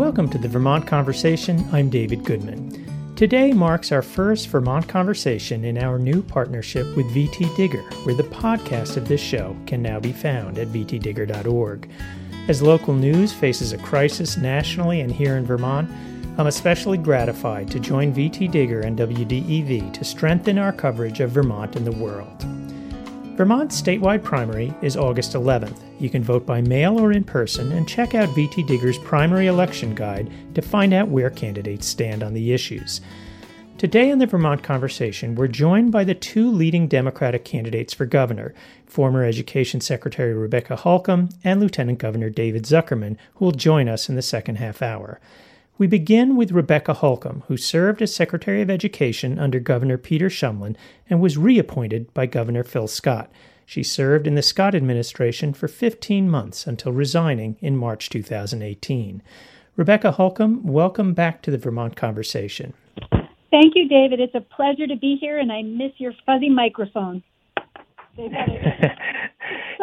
[0.00, 1.62] Welcome to the Vermont Conversation.
[1.72, 3.14] I'm David Goodman.
[3.16, 8.22] Today marks our first Vermont Conversation in our new partnership with VT Digger, where the
[8.22, 11.90] podcast of this show can now be found at vtdigger.org.
[12.48, 15.90] As local news faces a crisis nationally and here in Vermont,
[16.38, 21.76] I'm especially gratified to join VT Digger and WDEV to strengthen our coverage of Vermont
[21.76, 22.46] and the world.
[23.40, 25.80] Vermont's statewide primary is August 11th.
[25.98, 29.94] You can vote by mail or in person and check out VT Digger's primary election
[29.94, 33.00] guide to find out where candidates stand on the issues.
[33.78, 38.52] Today in the Vermont Conversation, we're joined by the two leading Democratic candidates for governor,
[38.84, 44.16] former Education Secretary Rebecca Holcombe and Lieutenant Governor David Zuckerman, who will join us in
[44.16, 45.18] the second half hour.
[45.80, 50.76] We begin with Rebecca Holcombe, who served as Secretary of Education under Governor Peter Shumlin
[51.08, 53.32] and was reappointed by Governor Phil Scott.
[53.64, 59.22] She served in the Scott administration for 15 months until resigning in March 2018.
[59.74, 62.74] Rebecca Holcombe, welcome back to the Vermont Conversation.
[63.50, 64.20] Thank you, David.
[64.20, 67.22] It's a pleasure to be here, and I miss your fuzzy microphone.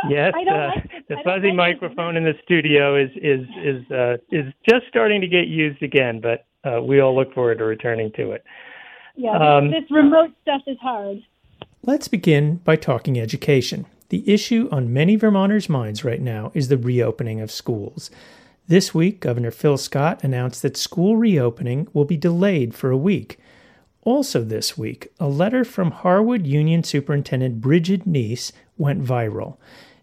[0.09, 0.69] yes, uh,
[1.09, 5.47] the fuzzy microphone in the studio is is is uh, is just starting to get
[5.47, 8.43] used again, but uh, we all look forward to returning to it.
[9.15, 11.23] Yeah, um, this remote stuff is hard.
[11.83, 13.85] Let's begin by talking education.
[14.09, 18.09] The issue on many Vermonters' minds right now is the reopening of schools.
[18.67, 23.39] This week, Governor Phil Scott announced that school reopening will be delayed for a week.
[24.03, 29.57] Also, this week, a letter from Harwood Union Superintendent Bridget Nease went viral.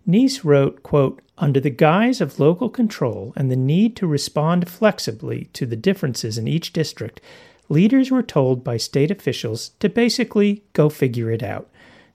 [0.06, 5.46] Nice wrote, quote, Under the guise of local control and the need to respond flexibly
[5.54, 7.20] to the differences in each district,
[7.68, 11.70] leaders were told by state officials to basically go figure it out.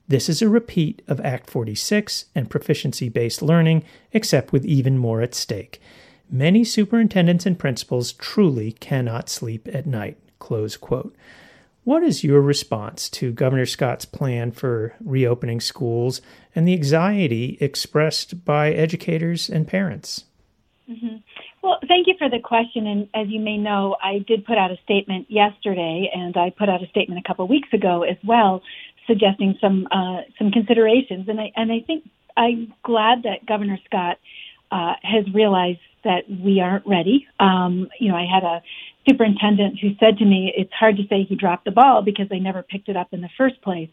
[0.06, 5.20] This is a repeat of Act 46 and proficiency based learning, except with even more
[5.20, 5.80] at stake.
[6.28, 10.16] Many superintendents and principals truly cannot sleep at night.
[10.38, 11.14] Close quote.
[11.90, 16.22] What is your response to Governor Scott's plan for reopening schools
[16.54, 20.22] and the anxiety expressed by educators and parents?
[20.88, 21.16] Mm-hmm.
[21.64, 22.86] Well, thank you for the question.
[22.86, 26.68] And as you may know, I did put out a statement yesterday, and I put
[26.68, 28.62] out a statement a couple of weeks ago as well,
[29.08, 31.28] suggesting some uh, some considerations.
[31.28, 34.20] And I and I think I'm glad that Governor Scott
[34.70, 37.26] uh, has realized that we aren't ready.
[37.40, 38.62] Um, you know, I had a
[39.10, 42.38] superintendent who said to me, it's hard to say he dropped the ball because they
[42.38, 43.90] never picked it up in the first place.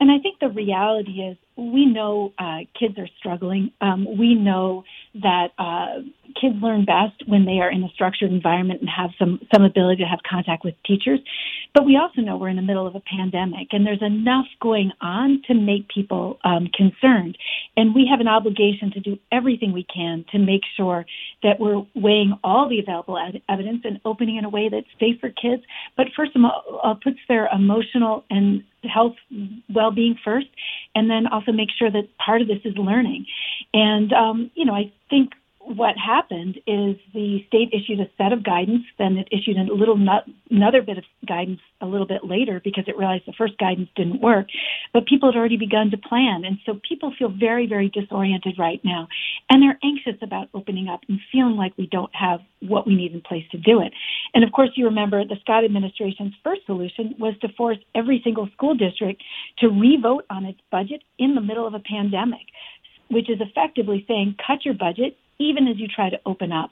[0.00, 3.72] And I think the reality is we know uh, kids are struggling.
[3.80, 4.84] Um, we know
[5.14, 6.02] that uh,
[6.38, 10.02] kids learn best when they are in a structured environment and have some some ability
[10.02, 11.20] to have contact with teachers.
[11.74, 14.92] But we also know we're in the middle of a pandemic, and there's enough going
[15.00, 17.38] on to make people um, concerned.
[17.76, 21.06] And we have an obligation to do everything we can to make sure
[21.42, 23.18] that we're weighing all the available
[23.48, 25.62] evidence and opening in a way that's safe for kids,
[25.96, 29.14] but first of all puts their emotional and health
[29.74, 30.46] well-being first
[30.96, 33.26] and then also make sure that part of this is learning.
[33.72, 35.32] And um, you know i think
[35.66, 39.96] what happened is the state issued a set of guidance, then it issued a little
[39.96, 43.88] not, another bit of guidance a little bit later because it realized the first guidance
[43.96, 44.46] didn't work.
[44.92, 48.80] But people had already begun to plan, and so people feel very, very disoriented right
[48.84, 49.08] now,
[49.50, 53.12] and they're anxious about opening up and feeling like we don't have what we need
[53.12, 53.92] in place to do it.
[54.34, 58.48] And of course, you remember the Scott administration's first solution was to force every single
[58.54, 59.20] school district
[59.58, 62.46] to revote on its budget in the middle of a pandemic
[63.08, 66.70] which is effectively saying cut your budget, even as you try to open up.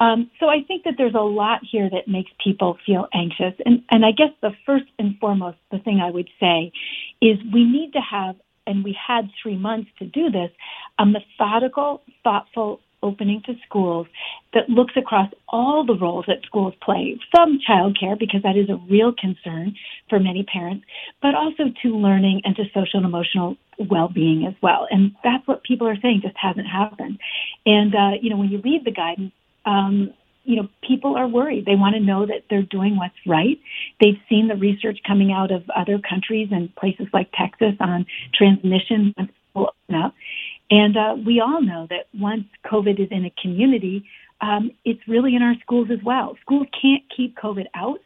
[0.00, 3.54] Um, so I think that there's a lot here that makes people feel anxious.
[3.64, 6.72] And, and I guess the first and foremost, the thing I would say
[7.20, 8.36] is we need to have,
[8.66, 10.50] and we had three months to do this,
[10.98, 14.06] a methodical, thoughtful opening to schools
[14.54, 18.76] that looks across all the roles that schools play, from childcare, because that is a
[18.88, 19.74] real concern
[20.08, 20.84] for many parents,
[21.20, 24.86] but also to learning and to social and emotional well-being as well.
[24.90, 27.18] And that's what people are saying just hasn't happened.
[27.66, 29.32] And, uh, you know, when you read the guidance,
[29.64, 30.12] um,
[30.44, 31.66] you know, people are worried.
[31.66, 33.60] They want to know that they're doing what's right.
[34.00, 39.14] They've seen the research coming out of other countries and places like Texas on transmission
[39.16, 40.14] when people open up.
[40.72, 44.06] And uh, we all know that once COVID is in a community,
[44.40, 46.34] um, it's really in our schools as well.
[46.40, 47.98] Schools can't keep COVID out.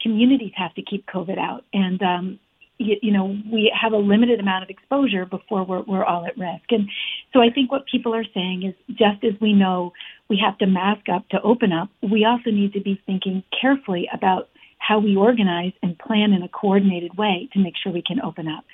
[0.00, 1.64] Communities have to keep COVID out.
[1.74, 2.38] And, um,
[2.78, 6.38] you, you, know, we have a limited amount of exposure before we're, we're all at
[6.38, 6.64] risk.
[6.70, 6.88] And
[7.34, 9.92] so I think what people are saying is just as we know
[10.30, 14.08] we have to mask up to open up, we also need to be thinking carefully
[14.10, 14.48] about
[14.86, 18.46] how we organize and plan in a coordinated way to make sure we can open
[18.48, 18.64] up.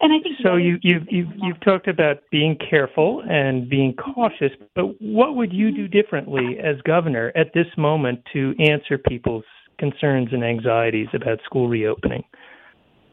[0.00, 0.56] And I think so.
[0.56, 5.72] You, you've you've you've talked about being careful and being cautious, but what would you
[5.72, 9.44] do differently as governor at this moment to answer people's
[9.78, 12.24] concerns and anxieties about school reopening?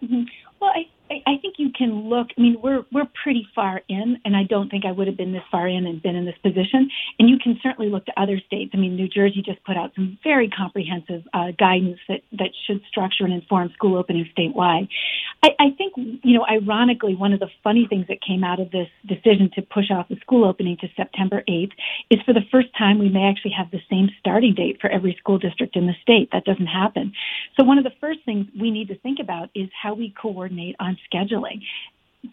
[0.03, 0.23] Mm-hmm.
[0.59, 2.27] Well, I I, think you can look.
[2.37, 5.33] I mean, we're we're pretty far in, and I don't think I would have been
[5.33, 6.89] this far in and been in this position.
[7.19, 8.71] And you can certainly look to other states.
[8.73, 12.81] I mean, New Jersey just put out some very comprehensive uh, guidance that that should
[12.89, 14.87] structure and inform school opening statewide.
[15.43, 18.71] I, I think, you know, ironically, one of the funny things that came out of
[18.71, 21.71] this decision to push off the school opening to September 8th
[22.09, 25.15] is for the first time we may actually have the same starting date for every
[25.19, 26.29] school district in the state.
[26.31, 27.13] That doesn't happen.
[27.59, 30.75] So one of the first things we need to think about is how we coordinate
[30.79, 31.61] on scheduling.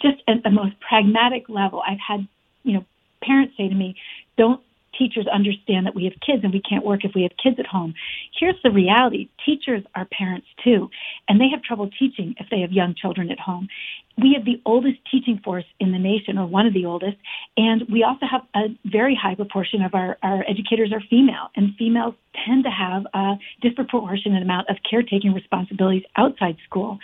[0.00, 2.26] Just at the most pragmatic level, I've had,
[2.62, 2.84] you know,
[3.22, 3.96] parents say to me,
[4.36, 4.60] don't
[4.98, 7.66] teachers understand that we have kids and we can't work if we have kids at
[7.66, 7.94] home.
[8.38, 9.28] Here's the reality.
[9.46, 10.90] Teachers are parents too,
[11.28, 13.68] and they have trouble teaching if they have young children at home.
[14.20, 17.16] We have the oldest teaching force in the nation, or one of the oldest,
[17.56, 21.74] and we also have a very high proportion of our, our educators are female, and
[21.78, 22.14] females
[22.46, 26.98] tend to have a disproportionate amount of caretaking responsibilities outside school.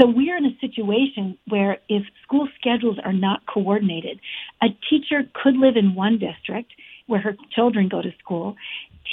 [0.00, 4.20] So we're in a situation where if school schedules are not coordinated,
[4.62, 6.72] a teacher could live in one district
[7.06, 8.56] where her children go to school,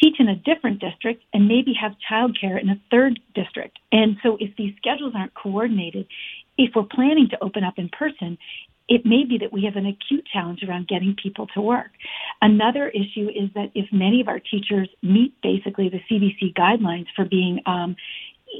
[0.01, 3.79] teach in a different district, and maybe have childcare in a third district.
[3.91, 6.07] And so if these schedules aren't coordinated,
[6.57, 8.37] if we're planning to open up in person,
[8.87, 11.91] it may be that we have an acute challenge around getting people to work.
[12.41, 17.25] Another issue is that if many of our teachers meet basically the CDC guidelines for
[17.25, 17.95] being, um,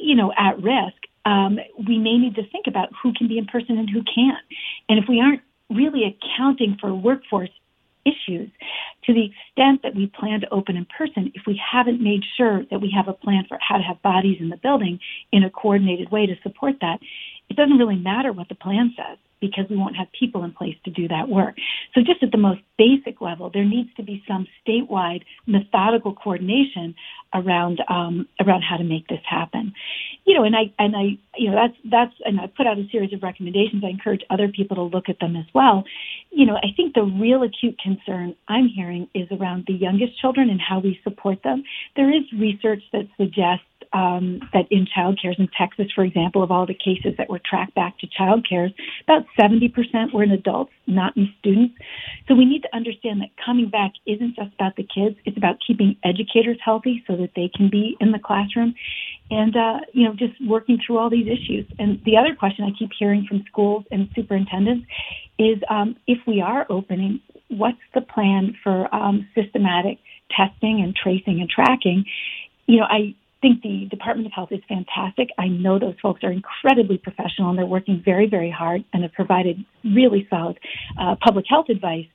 [0.03, 3.45] you know, at risk, um, we may need to think about who can be in
[3.45, 4.43] person and who can't.
[4.89, 7.49] And if we aren't really accounting for workforce
[8.07, 8.49] issues.
[9.07, 12.63] To the extent that we plan to open in person, if we haven't made sure
[12.69, 14.99] that we have a plan for how to have bodies in the building
[15.31, 16.99] in a coordinated way to support that,
[17.49, 20.75] it doesn't really matter what the plan says because we won't have people in place
[20.83, 21.55] to do that work.
[21.93, 26.95] So just at the most basic level, there needs to be some statewide methodical coordination
[27.33, 29.73] around um, around how to make this happen.
[30.25, 32.87] You know, and I and I you know that's that's and I put out a
[32.91, 33.83] series of recommendations.
[33.85, 35.83] I encourage other people to look at them as well.
[36.31, 40.49] You know, I think the real acute concern I'm hearing is around the youngest children
[40.49, 41.63] and how we support them.
[41.95, 46.51] There is research that suggests um, that in child cares in Texas, for example, of
[46.51, 48.71] all the cases that were tracked back to child cares,
[49.03, 51.75] about 70% were in adults, not in students.
[52.27, 55.57] So we need to understand that coming back isn't just about the kids, it's about
[55.65, 58.75] keeping educators healthy so that they can be in the classroom
[59.29, 61.65] and, uh, you know, just working through all these issues.
[61.79, 64.87] And the other question I keep hearing from schools and superintendents
[65.37, 69.99] is um, if we are opening, what's the plan for um, systematic
[70.31, 72.05] testing and tracing and tracking?
[72.67, 75.29] You know, I think the Department of Health is fantastic.
[75.37, 79.13] I know those folks are incredibly professional and they're working very, very hard and have
[79.13, 80.57] provided really solid
[80.99, 82.07] uh, public health advice.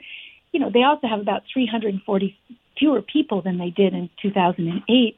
[0.52, 2.36] You know, they also have about 340
[2.78, 5.16] fewer people than they did in 2008.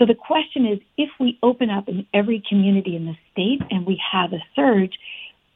[0.00, 3.86] So the question is, if we open up in every community in the state and
[3.86, 4.94] we have a surge,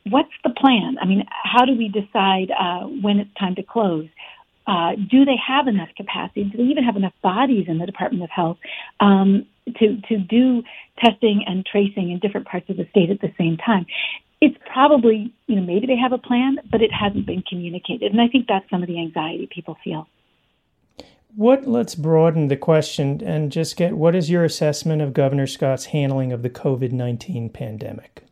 [0.06, 0.96] what's the plan?
[1.00, 4.06] I mean, how do we decide uh, when it's time to close?
[4.66, 6.44] Uh, do they have enough capacity?
[6.44, 8.58] Do they even have enough bodies in the Department of Health
[9.00, 9.46] um,
[9.78, 10.62] to to do
[11.02, 13.86] testing and tracing in different parts of the state at the same time?
[14.42, 18.20] It's probably you know maybe they have a plan, but it hasn't been communicated, and
[18.20, 20.06] I think that's some of the anxiety people feel.
[21.36, 25.86] What let's broaden the question and just get what is your assessment of Governor Scott's
[25.86, 28.22] handling of the COVID nineteen pandemic?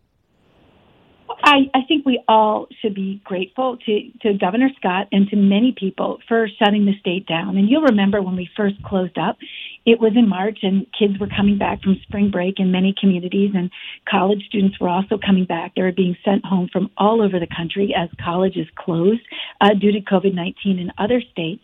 [1.45, 5.75] I, I think we all should be grateful to, to Governor Scott and to many
[5.77, 7.57] people for shutting the state down.
[7.57, 9.39] And you'll remember when we first closed up,
[9.85, 13.51] it was in March and kids were coming back from spring break in many communities
[13.55, 13.71] and
[14.09, 15.75] college students were also coming back.
[15.75, 19.23] They were being sent home from all over the country as colleges closed
[19.61, 21.63] uh, due to COVID-19 in other states.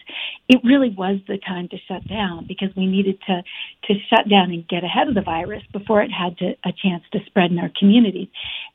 [0.49, 3.43] It really was the time to shut down because we needed to,
[3.85, 7.05] to shut down and get ahead of the virus before it had to, a chance
[7.13, 8.29] to spread in our communities.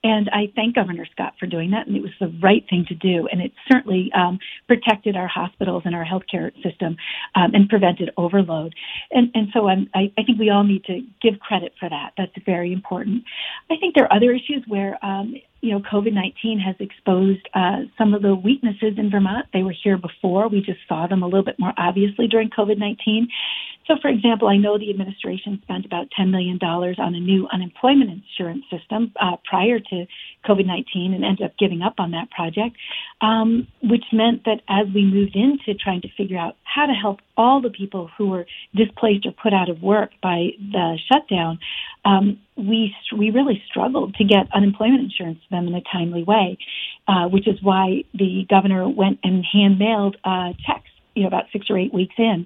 [0.03, 2.95] And I thank Governor Scott for doing that and it was the right thing to
[2.95, 3.27] do.
[3.31, 6.95] And it certainly um, protected our hospitals and our healthcare system
[7.35, 8.73] um, and prevented overload.
[9.11, 12.13] And and so I, I think we all need to give credit for that.
[12.17, 13.23] That's very important.
[13.69, 18.13] I think there are other issues where, um, you know, COVID-19 has exposed uh, some
[18.13, 19.47] of the weaknesses in Vermont.
[19.53, 20.47] They were here before.
[20.47, 23.27] We just saw them a little bit more obviously during COVID-19.
[23.87, 28.11] So, for example, I know the administration spent about $10 million on a new unemployment
[28.11, 30.05] insurance system uh, prior to
[30.47, 32.77] COVID 19 and ended up giving up on that project,
[33.21, 37.19] um, which meant that as we moved into trying to figure out how to help
[37.35, 41.59] all the people who were displaced or put out of work by the shutdown,
[42.05, 46.57] um, we we really struggled to get unemployment insurance to them in a timely way,
[47.07, 51.45] uh, which is why the governor went and hand mailed uh, checks you know, about
[51.51, 52.45] six or eight weeks in.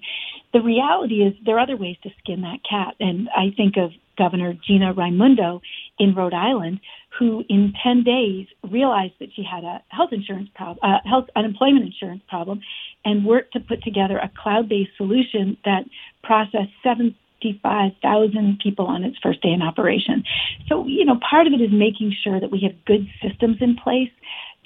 [0.57, 2.95] The reality is there are other ways to skin that cat.
[2.99, 5.61] And I think of Governor Gina Raimondo
[5.99, 6.79] in Rhode Island,
[7.19, 11.85] who in 10 days realized that she had a health insurance problem, uh, health unemployment
[11.85, 12.61] insurance problem,
[13.05, 15.83] and worked to put together a cloud-based solution that
[16.23, 20.23] processed 75,000 people on its first day in operation.
[20.67, 23.75] So, you know, part of it is making sure that we have good systems in
[23.75, 24.09] place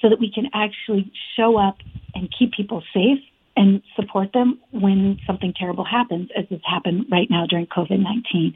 [0.00, 1.76] so that we can actually show up
[2.14, 3.20] and keep people safe
[3.56, 8.54] and support them when something terrible happens, as has happened right now during COVID 19.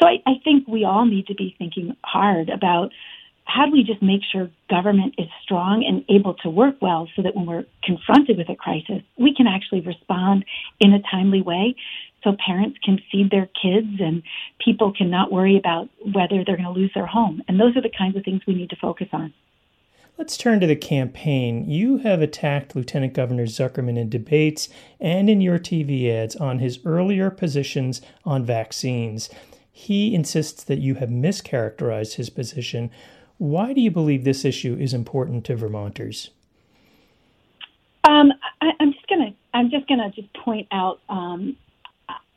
[0.00, 2.90] So I, I think we all need to be thinking hard about
[3.44, 7.22] how do we just make sure government is strong and able to work well so
[7.22, 10.44] that when we're confronted with a crisis, we can actually respond
[10.80, 11.74] in a timely way
[12.22, 14.22] so parents can feed their kids and
[14.62, 17.42] people can not worry about whether they're going to lose their home.
[17.48, 19.32] And those are the kinds of things we need to focus on.
[20.18, 21.70] Let's turn to the campaign.
[21.70, 26.80] You have attacked Lieutenant Governor Zuckerman in debates and in your TV ads on his
[26.84, 29.30] earlier positions on vaccines.
[29.70, 32.90] He insists that you have mischaracterized his position.
[33.36, 36.30] Why do you believe this issue is important to Vermonters?
[38.02, 40.98] Um, I, am just gonna I'm just gonna just point out.
[41.08, 41.56] Um,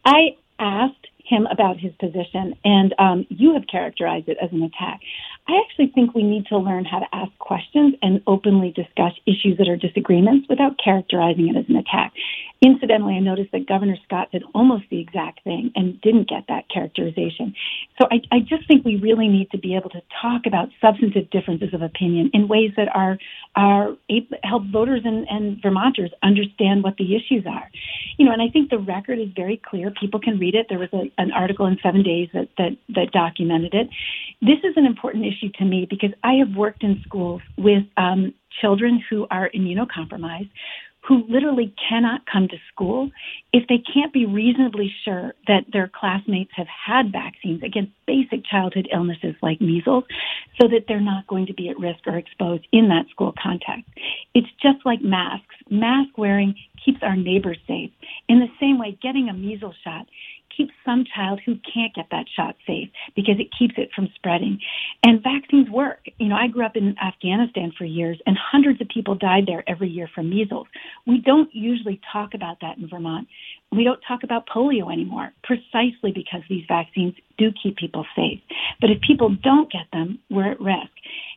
[0.06, 5.00] I asked him about his position, and um, you have characterized it as an attack.
[5.48, 9.58] I actually think we need to learn how to ask questions and openly discuss issues
[9.58, 12.14] that are disagreements without characterizing it as an attack.
[12.62, 16.70] Incidentally, I noticed that Governor Scott did almost the exact thing and didn't get that
[16.70, 17.56] characterization.
[18.00, 21.32] So I, I just think we really need to be able to talk about substantive
[21.32, 23.18] differences of opinion in ways that are
[23.56, 23.98] are
[24.44, 27.70] help voters and, and Vermonters understand what the issues are.
[28.18, 29.92] You know, and I think the record is very clear.
[29.92, 30.68] People can read it.
[30.70, 33.90] There was a, an article in Seven Days that, that that documented it.
[34.42, 38.34] This is an important issue to me because I have worked in schools with um,
[38.62, 40.50] children who are immunocompromised
[41.08, 43.10] who literally cannot come to school
[43.54, 48.88] if they can't be reasonably sure that their classmates have had vaccines against basic childhood
[48.94, 50.04] illnesses like measles
[50.60, 53.86] so that they're not going to be at risk or exposed in that school context.
[54.36, 55.56] It's just like masks.
[55.70, 57.92] Mask wearing keeps our neighbors safe.
[58.30, 60.06] In the same way, getting a measles shot
[60.56, 64.60] keeps some child who can't get that shot safe because it keeps it from spreading.
[65.04, 66.00] And vaccines work.
[66.18, 69.64] You know, I grew up in Afghanistan for years and hundreds of people died there
[69.68, 70.68] every year from measles.
[71.06, 73.28] We don't usually talk about that in Vermont.
[73.72, 78.40] We don't talk about polio anymore precisely because these vaccines do keep people safe.
[78.80, 80.92] But if people don't get them, we're at risk.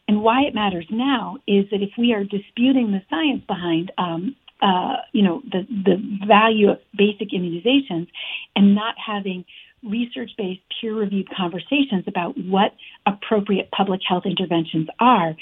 [0.09, 4.37] And why it matters now is that if we are disputing the science behind um,
[4.65, 8.09] uh, you know, the, the value of basic immunizations
[8.57, 9.45] and not having
[9.83, 12.73] research-based peer-reviewed conversations about what
[13.07, 15.37] appropriate public health interventions are,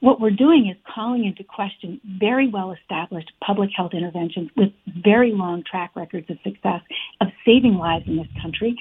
[0.00, 4.70] what we're doing is calling into question very well established public health interventions with
[5.04, 6.80] very long track records of success
[7.20, 8.74] of saving lives in this country,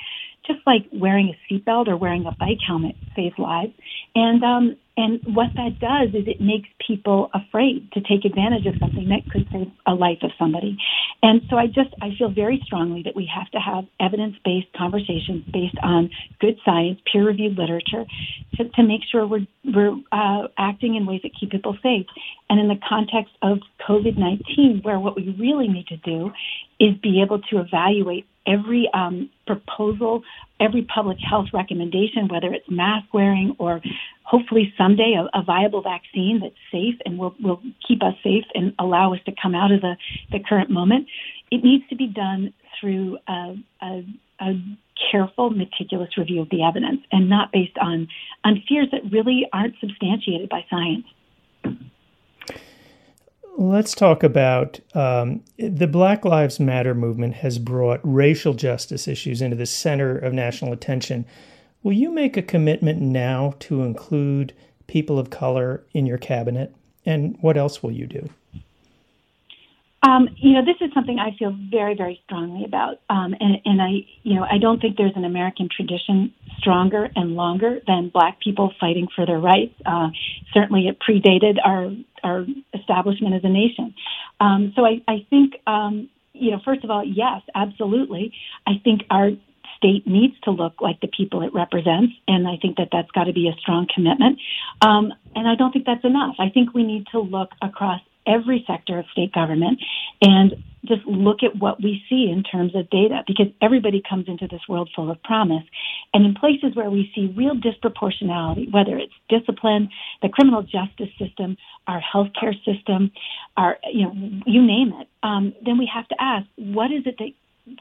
[0.47, 3.73] just like wearing a seatbelt or wearing a bike helmet saves lives.
[4.15, 8.75] And um, and what that does is it makes people afraid to take advantage of
[8.79, 10.77] something that could save a life of somebody.
[11.23, 15.45] And so I just, I feel very strongly that we have to have evidence-based conversations
[15.51, 18.03] based on good science, peer-reviewed literature
[18.55, 22.05] to, to make sure we're, we're uh, acting in ways that keep people safe.
[22.49, 26.31] And in the context of COVID-19, where what we really need to do
[26.81, 30.23] is be able to evaluate every um, proposal,
[30.59, 33.79] every public health recommendation, whether it's mask wearing or
[34.23, 38.73] hopefully someday a, a, viable vaccine that's safe and will, will keep us safe and
[38.79, 39.95] allow us to come out of the,
[40.31, 41.05] the current moment.
[41.51, 44.03] It needs to be done through a, a,
[44.39, 44.53] a
[45.11, 48.07] careful, meticulous review of the evidence and not based on,
[48.43, 51.05] on fears that really aren't substantiated by science.
[53.61, 59.55] Let's talk about um, the Black Lives Matter movement has brought racial justice issues into
[59.55, 61.27] the center of national attention.
[61.83, 64.53] Will you make a commitment now to include
[64.87, 66.73] people of color in your cabinet?
[67.05, 68.31] And what else will you do?
[70.01, 73.79] Um, you know, this is something I feel very, very strongly about, um, and, and
[73.79, 78.39] I, you know, I don't think there's an American tradition stronger and longer than Black
[78.39, 79.73] people fighting for their rights.
[79.85, 80.09] Uh,
[80.53, 81.91] certainly, it predated our
[82.23, 83.93] our establishment as a nation.
[84.39, 88.33] Um, so I, I think um, you know, first of all, yes, absolutely.
[88.65, 89.31] I think our
[89.77, 93.25] state needs to look like the people it represents, and I think that that's got
[93.25, 94.39] to be a strong commitment.
[94.81, 96.35] Um, and I don't think that's enough.
[96.39, 99.79] I think we need to look across every sector of state government
[100.21, 104.47] and just look at what we see in terms of data because everybody comes into
[104.47, 105.63] this world full of promise.
[106.13, 109.89] And in places where we see real disproportionality, whether it's discipline,
[110.21, 113.11] the criminal justice system, our healthcare system,
[113.57, 114.13] our, you know,
[114.45, 117.29] you name it, um, then we have to ask, what is it that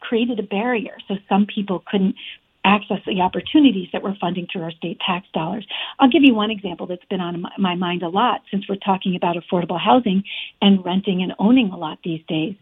[0.00, 2.14] created a barrier so some people couldn't
[2.64, 5.66] access the opportunities that we're funding through our state tax dollars.
[5.98, 9.16] I'll give you one example that's been on my mind a lot since we're talking
[9.16, 10.22] about affordable housing
[10.60, 12.54] and renting and owning a lot these days.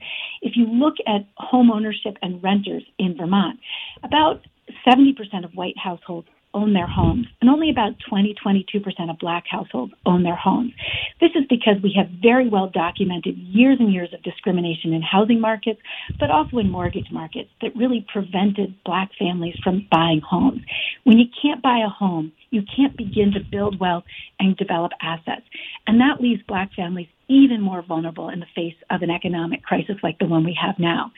[0.43, 3.59] If you look at home ownership and renters in Vermont,
[4.03, 4.43] about
[4.87, 9.93] 70% of white households own their homes, and only about 20, 22% of black households
[10.07, 10.73] own their homes.
[11.21, 15.41] This is because we have very well documented years and years of discrimination in housing
[15.41, 15.81] markets,
[16.19, 20.61] but also in mortgage markets that really prevented black families from buying homes.
[21.05, 24.05] When you can't buy a home, you can't begin to build wealth
[24.39, 25.47] and develop assets.
[25.87, 29.97] And that leaves black families even more vulnerable in the face of an economic crisis
[30.03, 31.13] like the one we have now.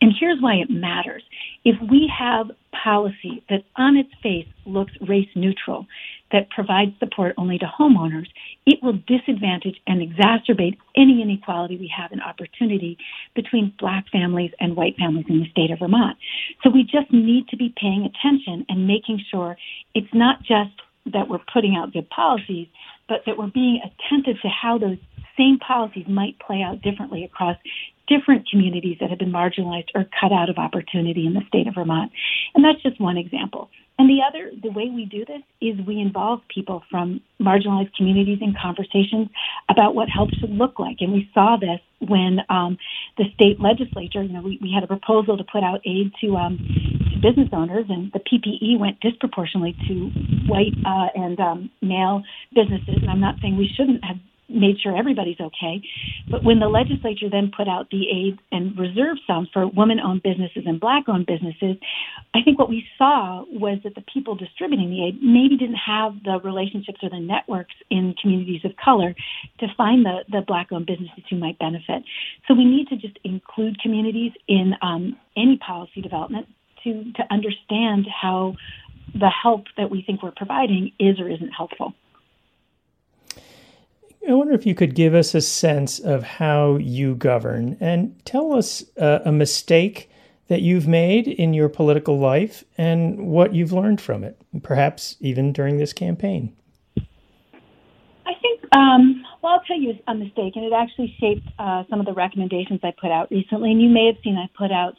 [0.00, 1.22] And here's why it matters.
[1.64, 5.86] If we have policy that on its face looks race neutral,
[6.32, 8.26] that provides support only to homeowners,
[8.66, 12.98] it will disadvantage and exacerbate any inequality we have in opportunity
[13.34, 16.16] between black families and white families in the state of Vermont.
[16.62, 19.56] So we just need to be paying attention and making sure
[19.94, 20.74] it's not just
[21.12, 22.66] that we're putting out good policies,
[23.08, 24.98] but that we're being attentive to how those
[25.36, 27.56] same policies might play out differently across
[28.06, 31.74] different communities that have been marginalized or cut out of opportunity in the state of
[31.74, 32.12] Vermont.
[32.54, 33.68] And that's just one example.
[33.98, 38.38] And the other, the way we do this is we involve people from marginalized communities
[38.42, 39.28] in conversations
[39.70, 40.98] about what help should look like.
[41.00, 42.76] And we saw this when um,
[43.16, 46.36] the state legislature, you know, we, we had a proposal to put out aid to,
[46.36, 46.58] um,
[47.10, 50.10] to business owners, and the PPE went disproportionately to
[50.46, 52.22] white uh, and um, male
[52.54, 52.98] businesses.
[53.00, 55.82] And I'm not saying we shouldn't have made sure everybody's okay.
[56.30, 60.22] But when the legislature then put out the aid and reserve sums for women owned
[60.22, 61.76] businesses and black owned businesses,
[62.34, 66.12] I think what we saw was that the people distributing the aid maybe didn't have
[66.24, 69.14] the relationships or the networks in communities of color
[69.60, 72.02] to find the, the black owned businesses who might benefit.
[72.48, 76.46] So we need to just include communities in um, any policy development
[76.84, 78.54] to, to understand how
[79.14, 81.94] the help that we think we're providing is or isn't helpful.
[84.28, 88.52] I wonder if you could give us a sense of how you govern and tell
[88.52, 90.10] us uh, a mistake
[90.48, 95.52] that you've made in your political life and what you've learned from it, perhaps even
[95.52, 96.52] during this campaign.
[96.98, 102.00] I think, um, well, I'll tell you a mistake, and it actually shaped uh, some
[102.00, 103.70] of the recommendations I put out recently.
[103.70, 104.96] And you may have seen I put out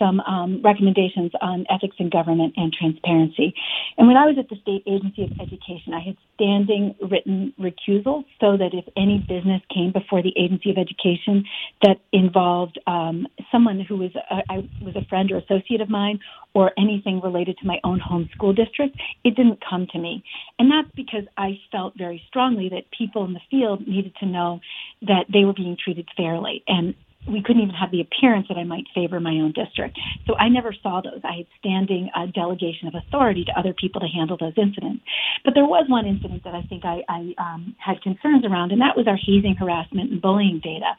[0.00, 3.54] some um, recommendations on ethics in government and transparency.
[3.98, 8.24] And when I was at the State Agency of Education, I had standing written recusals
[8.40, 11.44] so that if any business came before the Agency of Education
[11.82, 16.18] that involved um, someone who was a, I was a friend or associate of mine
[16.54, 20.24] or anything related to my own home school district, it didn't come to me.
[20.58, 24.60] And that's because I felt very strongly that people in the field needed to know
[25.02, 26.64] that they were being treated fairly.
[26.66, 26.94] And
[27.28, 29.98] we couldn't even have the appearance that I might favor my own district.
[30.26, 31.20] So I never saw those.
[31.22, 35.02] I had standing uh, delegation of authority to other people to handle those incidents.
[35.44, 38.80] But there was one incident that I think I, I um, had concerns around, and
[38.80, 40.92] that was our hazing, harassment, and bullying data.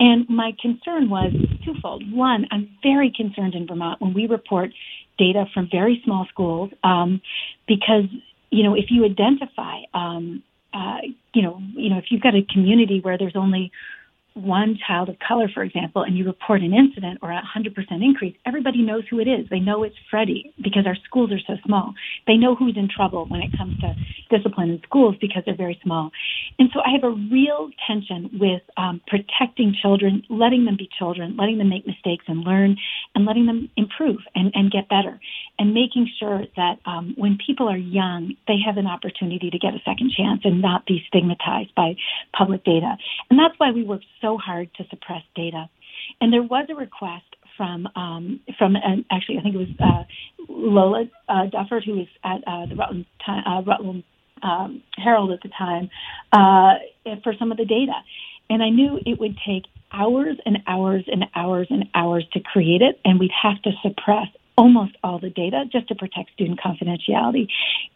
[0.00, 1.32] And my concern was
[1.64, 2.04] twofold.
[2.12, 4.70] One, I'm very concerned in Vermont when we report
[5.18, 7.20] data from very small schools um,
[7.66, 8.04] because
[8.50, 10.98] you know if you identify um, uh,
[11.34, 13.72] you know you know if you've got a community where there's only
[14.38, 18.36] one child of color, for example, and you report an incident or a 100% increase,
[18.46, 19.48] everybody knows who it is.
[19.50, 21.94] They know it's Freddie because our schools are so small.
[22.26, 23.94] They know who's in trouble when it comes to
[24.30, 26.10] discipline in schools because they're very small.
[26.58, 31.36] And so I have a real tension with um, protecting children, letting them be children,
[31.36, 32.76] letting them make mistakes and learn,
[33.14, 35.20] and letting them improve and, and get better,
[35.58, 39.74] and making sure that um, when people are young, they have an opportunity to get
[39.74, 41.94] a second chance and not be stigmatized by
[42.36, 42.96] public data.
[43.30, 45.68] And that's why we work so so hard to suppress data.
[46.20, 47.24] And there was a request
[47.56, 50.04] from um, from uh, actually I think it was uh,
[50.48, 54.04] Lola uh, Duffort who was at uh, the Rutland, uh, Rutland
[54.42, 55.90] um, Herald at the time
[56.32, 56.74] uh,
[57.24, 57.94] for some of the data,
[58.48, 62.82] and I knew it would take hours and hours and hours and hours to create
[62.82, 67.46] it, and we'd have to suppress almost all the data just to protect student confidentiality.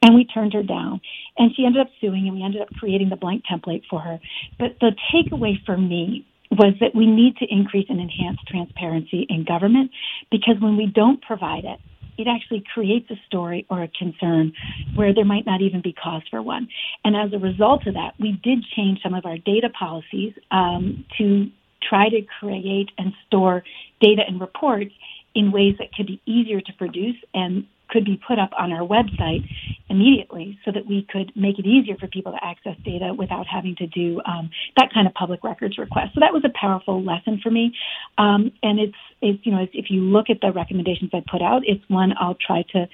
[0.00, 1.00] And we turned her down.
[1.36, 4.20] And she ended up suing, and we ended up creating the blank template for her.
[4.58, 9.44] But the takeaway for me was that we need to increase and enhance transparency in
[9.44, 9.90] government
[10.30, 11.80] because when we don't provide it,
[12.18, 14.52] it actually creates a story or a concern
[14.94, 16.68] where there might not even be cause for one.
[17.04, 21.06] And as a result of that, we did change some of our data policies um,
[21.16, 21.50] to
[21.88, 23.64] try to create and store
[24.00, 24.92] data and reports
[25.34, 28.86] in ways that could be easier to produce and could be put up on our
[28.86, 29.44] website
[29.90, 33.76] immediately so that we could make it easier for people to access data without having
[33.76, 36.14] to do um, that kind of public records request.
[36.14, 37.74] So that was a powerful lesson for me.
[38.16, 41.62] Um, and it's, it's, you know, if you look at the recommendations I put out,
[41.66, 42.88] it's one I'll try to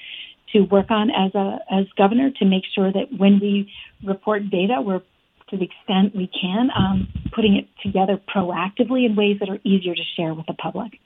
[0.54, 3.70] to work on as a as governor to make sure that when we
[4.02, 5.02] report data, we're
[5.50, 9.94] to the extent we can, um, putting it together proactively in ways that are easier
[9.94, 11.00] to share with the public.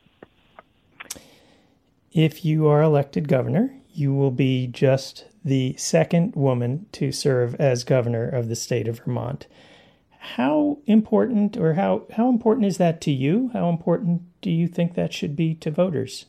[2.12, 7.84] If you are elected governor, you will be just the second woman to serve as
[7.84, 9.46] governor of the state of Vermont.
[10.18, 13.50] How important or how, how important is that to you?
[13.54, 16.26] How important do you think that should be to voters?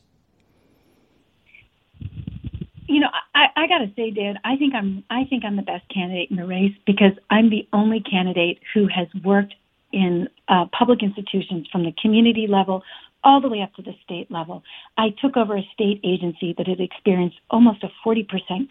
[2.86, 5.62] You know, I, I got to say, Dan, I think I'm I think I'm the
[5.62, 9.54] best candidate in the race because I'm the only candidate who has worked
[9.92, 12.82] in uh, public institutions from the community level
[13.24, 14.62] all the way up to the state level.
[14.96, 18.26] I took over a state agency that had experienced almost a 40%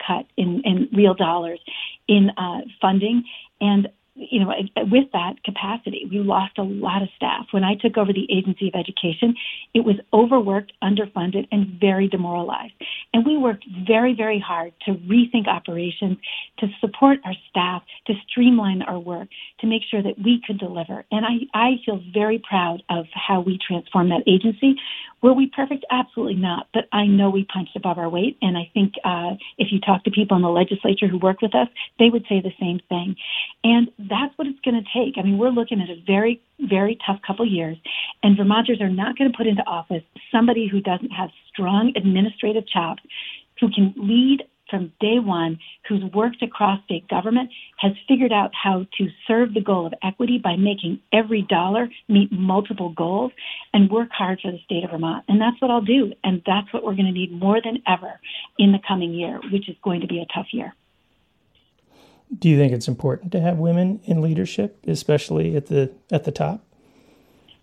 [0.06, 1.60] cut in, in real dollars
[2.08, 3.24] in uh, funding.
[3.60, 4.54] And you know,
[4.92, 7.48] with that capacity, we lost a lot of staff.
[7.52, 9.36] When I took over the Agency of Education,
[9.74, 12.74] it was overworked, underfunded, and very demoralized.
[13.14, 16.18] And we worked very, very hard to rethink operations,
[16.60, 19.30] to support our staff, to streamline our work,
[19.62, 21.06] to make sure that we could deliver.
[21.12, 24.76] And I, I feel very proud of how we transformed that agency.
[25.24, 25.86] Were we perfect?
[25.90, 26.68] Absolutely not.
[26.74, 28.38] But I know we punched above our weight.
[28.42, 31.56] And I think uh, if you talk to people in the legislature who work with
[31.56, 33.16] us, they would say the same thing.
[33.64, 35.18] And that's what it's going to take.
[35.18, 37.78] I mean, we're looking at a very, very tough couple years,
[38.22, 42.68] and Vermonters are not going to put into office somebody who doesn't have strong administrative
[42.68, 43.04] chops,
[43.60, 48.88] who can lead from day one, who's worked across state government, has figured out how
[48.98, 53.32] to serve the goal of equity by making every dollar meet multiple goals
[53.74, 55.26] and work hard for the state of Vermont.
[55.28, 56.14] And that's what I'll do.
[56.24, 58.20] And that's what we're going to need more than ever
[58.58, 60.74] in the coming year, which is going to be a tough year.
[62.40, 66.32] Do you think it's important to have women in leadership, especially at the at the
[66.32, 66.66] top?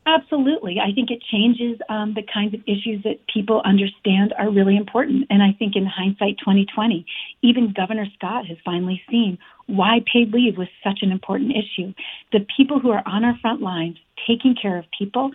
[0.07, 0.81] Absolutely.
[0.81, 5.27] I think it changes um, the kinds of issues that people understand are really important.
[5.29, 7.05] And I think in hindsight 2020,
[7.43, 11.93] even Governor Scott has finally seen why paid leave was such an important issue.
[12.33, 15.31] The people who are on our front lines taking care of people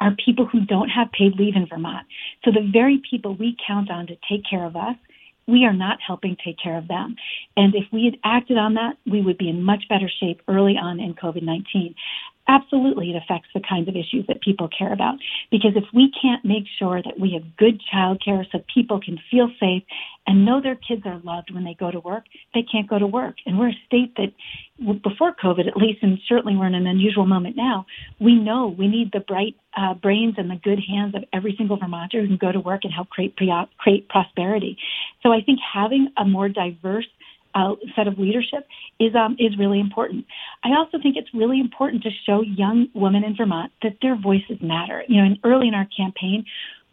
[0.00, 2.06] are people who don't have paid leave in Vermont.
[2.44, 4.96] So the very people we count on to take care of us
[5.46, 7.16] we are not helping take care of them.
[7.56, 10.76] And if we had acted on that, we would be in much better shape early
[10.76, 11.94] on in COVID 19
[12.46, 15.16] absolutely it affects the kinds of issues that people care about.
[15.50, 19.50] Because if we can't make sure that we have good childcare so people can feel
[19.60, 19.82] safe
[20.26, 23.06] and know their kids are loved when they go to work, they can't go to
[23.06, 23.36] work.
[23.46, 24.32] And we're a state that,
[25.02, 27.86] before COVID at least, and certainly we're in an unusual moment now,
[28.18, 31.76] we know we need the bright uh, brains and the good hands of every single
[31.76, 33.36] Vermonter who can go to work and help create,
[33.78, 34.78] create prosperity.
[35.22, 37.06] So I think having a more diverse
[37.54, 38.66] uh, set of leadership
[38.98, 40.26] is um, is really important.
[40.64, 44.58] I also think it's really important to show young women in Vermont that their voices
[44.60, 45.02] matter.
[45.08, 46.44] You know, and early in our campaign,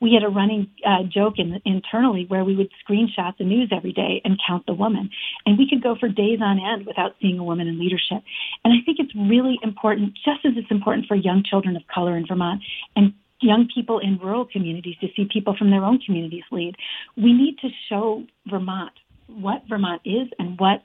[0.02, 3.94] we had a running uh, joke in, internally where we would screenshot the news every
[3.94, 5.10] day and count the woman,
[5.46, 8.24] and we could go for days on end without seeing a woman in leadership.
[8.64, 12.18] And I think it's really important, just as it's important for young children of color
[12.18, 12.62] in Vermont
[12.96, 16.76] and young people in rural communities to see people from their own communities lead.
[17.18, 18.94] We need to show Vermont
[19.34, 20.82] what Vermont is and what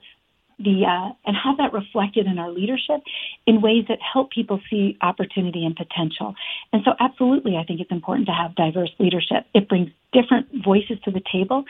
[0.59, 3.01] the uh, and have that reflected in our leadership
[3.45, 6.33] in ways that help people see opportunity and potential.
[6.73, 9.45] And so, absolutely, I think it's important to have diverse leadership.
[9.53, 11.63] It brings different voices to the table.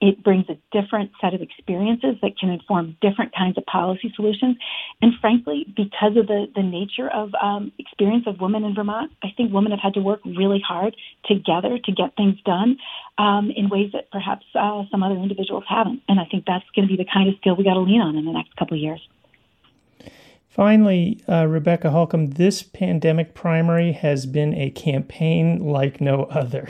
[0.00, 4.56] It brings a different set of experiences that can inform different kinds of policy solutions.
[5.00, 9.28] And frankly, because of the, the nature of um, experience of women in Vermont, I
[9.36, 12.76] think women have had to work really hard together to get things done
[13.18, 16.02] um, in ways that perhaps uh, some other individuals haven't.
[16.08, 18.00] And I think that's going to be the kind of skill we got to lean
[18.00, 19.00] on in the next couple of years.
[20.48, 26.68] Finally, uh, Rebecca Holcombe, this pandemic primary has been a campaign like no other.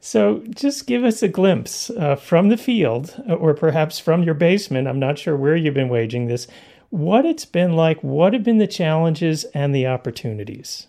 [0.00, 4.34] So just give us a glimpse uh, from the field, uh, or perhaps from your
[4.34, 4.86] basement.
[4.86, 6.46] I'm not sure where you've been waging this.
[6.90, 10.86] What it's been like, what have been the challenges and the opportunities?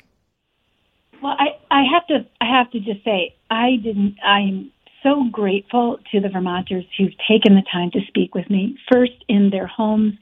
[1.22, 4.72] Well, I, I have to I have to just say I didn't I'm
[5.04, 9.50] so grateful to the Vermonters who've taken the time to speak with me, first in
[9.50, 10.14] their homes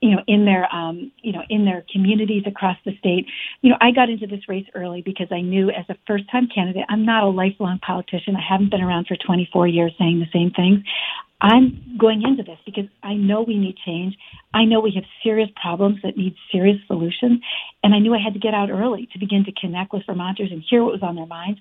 [0.00, 3.26] you know, in their, um, you know, in their communities across the state.
[3.62, 6.48] You know, I got into this race early because I knew as a first time
[6.54, 8.36] candidate, I'm not a lifelong politician.
[8.36, 10.84] I haven't been around for 24 years saying the same things.
[11.40, 14.16] I'm going into this because I know we need change.
[14.52, 17.40] I know we have serious problems that need serious solutions.
[17.84, 20.50] And I knew I had to get out early to begin to connect with Vermonters
[20.50, 21.60] and hear what was on their minds.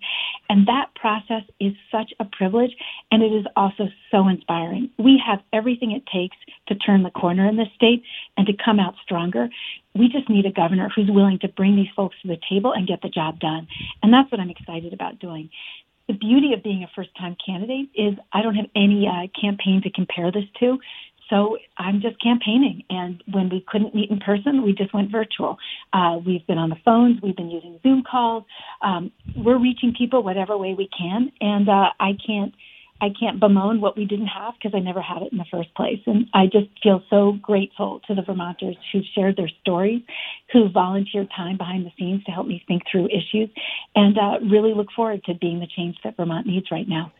[0.49, 2.71] And that process is such a privilege
[3.11, 4.89] and it is also so inspiring.
[4.97, 6.37] We have everything it takes
[6.69, 8.01] to turn the corner in this state
[8.35, 9.47] and to come out stronger.
[9.93, 12.87] We just need a governor who's willing to bring these folks to the table and
[12.87, 13.67] get the job done.
[14.01, 15.49] And that's what I'm excited about doing
[16.07, 19.81] the beauty of being a first time candidate is I don't have any uh, campaign
[19.83, 20.79] to compare this to.
[21.29, 22.83] So I'm just campaigning.
[22.89, 25.57] And when we couldn't meet in person, we just went virtual.
[25.91, 27.21] Uh, we've been on the phones.
[27.21, 28.45] We've been using Zoom calls.
[28.81, 31.31] Um, we're reaching people whatever way we can.
[31.41, 32.53] And uh, I can't
[32.99, 35.73] I can't bemoan what we didn't have because I never had it in the first
[35.75, 35.99] place.
[36.07, 40.01] And I just feel so grateful to the Vermonters who've shared their stories,
[40.51, 43.49] who volunteered time behind the scenes to help me think through issues,
[43.95, 47.11] and uh, really look forward to being the change that Vermont needs right now.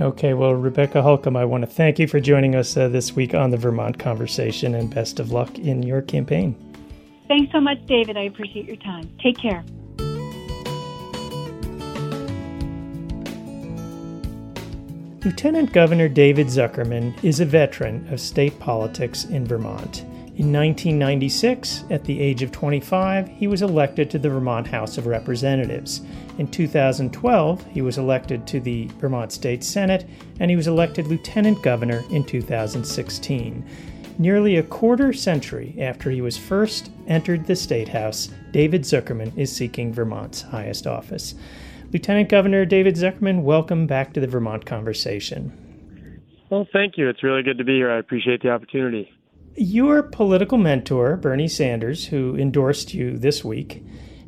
[0.00, 3.34] Okay, well, Rebecca Holcombe, I want to thank you for joining us uh, this week
[3.34, 6.54] on the Vermont Conversation and best of luck in your campaign.
[7.26, 8.16] Thanks so much, David.
[8.16, 9.10] I appreciate your time.
[9.20, 9.64] Take care.
[15.24, 20.02] Lieutenant Governor David Zuckerman is a veteran of state politics in Vermont.
[20.36, 25.08] In 1996, at the age of 25, he was elected to the Vermont House of
[25.08, 26.02] Representatives.
[26.38, 31.60] In 2012, he was elected to the Vermont State Senate, and he was elected lieutenant
[31.62, 33.68] governor in 2016.
[34.18, 39.54] Nearly a quarter century after he was first entered the State House, David Zuckerman is
[39.54, 41.34] seeking Vermont's highest office.
[41.90, 46.22] Lieutenant Governor David Zuckerman, welcome back to the Vermont Conversation.
[46.50, 47.08] Well, thank you.
[47.08, 47.90] It's really good to be here.
[47.90, 49.10] I appreciate the opportunity.
[49.56, 53.82] Your political mentor, Bernie Sanders, who endorsed you this week,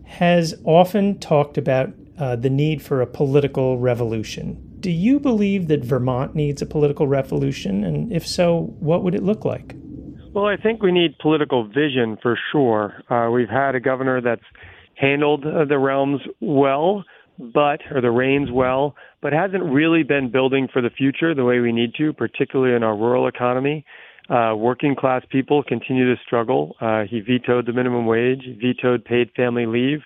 [0.07, 4.79] has often talked about uh, the need for a political revolution.
[4.81, 7.85] Do you believe that Vermont needs a political revolution?
[7.85, 9.75] And if so, what would it look like?
[10.33, 13.03] Well, I think we need political vision for sure.
[13.11, 14.44] Uh, we've had a governor that's
[14.94, 17.05] handled uh, the realms well,
[17.53, 21.61] but or the reins well, but hasn't really been building for the future the way
[21.61, 23.85] we need to, particularly in our rural economy.
[24.29, 26.76] Uh, working class people continue to struggle.
[26.81, 30.00] Uh, he vetoed the minimum wage, vetoed paid family leave,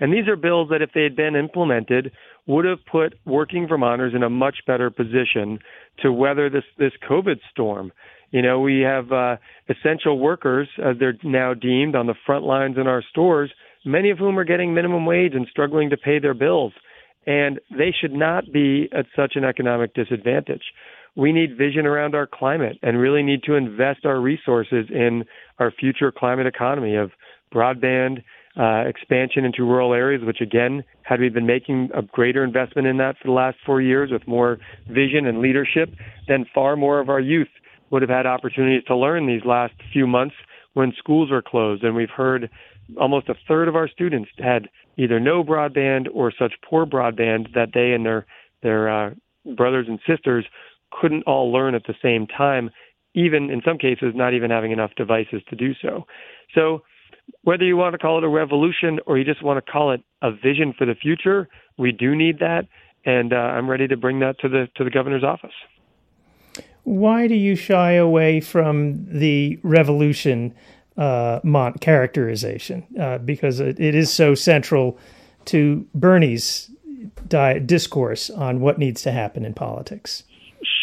[0.00, 2.12] and these are bills that, if they had been implemented,
[2.46, 5.58] would have put working Vermonters in a much better position
[6.02, 7.92] to weather this this COVID storm.
[8.30, 9.36] You know, we have uh,
[9.68, 13.50] essential workers, as they're now deemed, on the front lines in our stores
[13.84, 16.72] many of whom are getting minimum wage and struggling to pay their bills.
[17.26, 20.62] And they should not be at such an economic disadvantage.
[21.16, 25.24] We need vision around our climate and really need to invest our resources in
[25.58, 27.10] our future climate economy of
[27.52, 28.22] broadband,
[28.58, 32.96] uh, expansion into rural areas, which again, had we been making a greater investment in
[32.98, 35.90] that for the last four years with more vision and leadership,
[36.26, 37.48] then far more of our youth
[37.90, 40.34] would have had opportunities to learn these last few months
[40.74, 41.82] when schools were closed.
[41.82, 42.48] And we've heard
[42.98, 47.70] almost a third of our students had either no broadband or such poor broadband that
[47.74, 48.26] they and their
[48.62, 49.10] their uh,
[49.56, 50.44] brothers and sisters
[50.90, 52.70] couldn't all learn at the same time,
[53.14, 56.04] even in some cases not even having enough devices to do so.
[56.54, 56.82] So
[57.42, 60.02] whether you want to call it a revolution or you just want to call it
[60.22, 61.48] a vision for the future,
[61.78, 62.66] we do need that,
[63.04, 65.54] and uh, I'm ready to bring that to the to the governor's office.
[66.84, 70.54] Why do you shy away from the revolution
[71.00, 74.98] uh, Mont characterization uh, because it, it is so central
[75.46, 76.70] to Bernie's
[77.26, 80.24] di- discourse on what needs to happen in politics.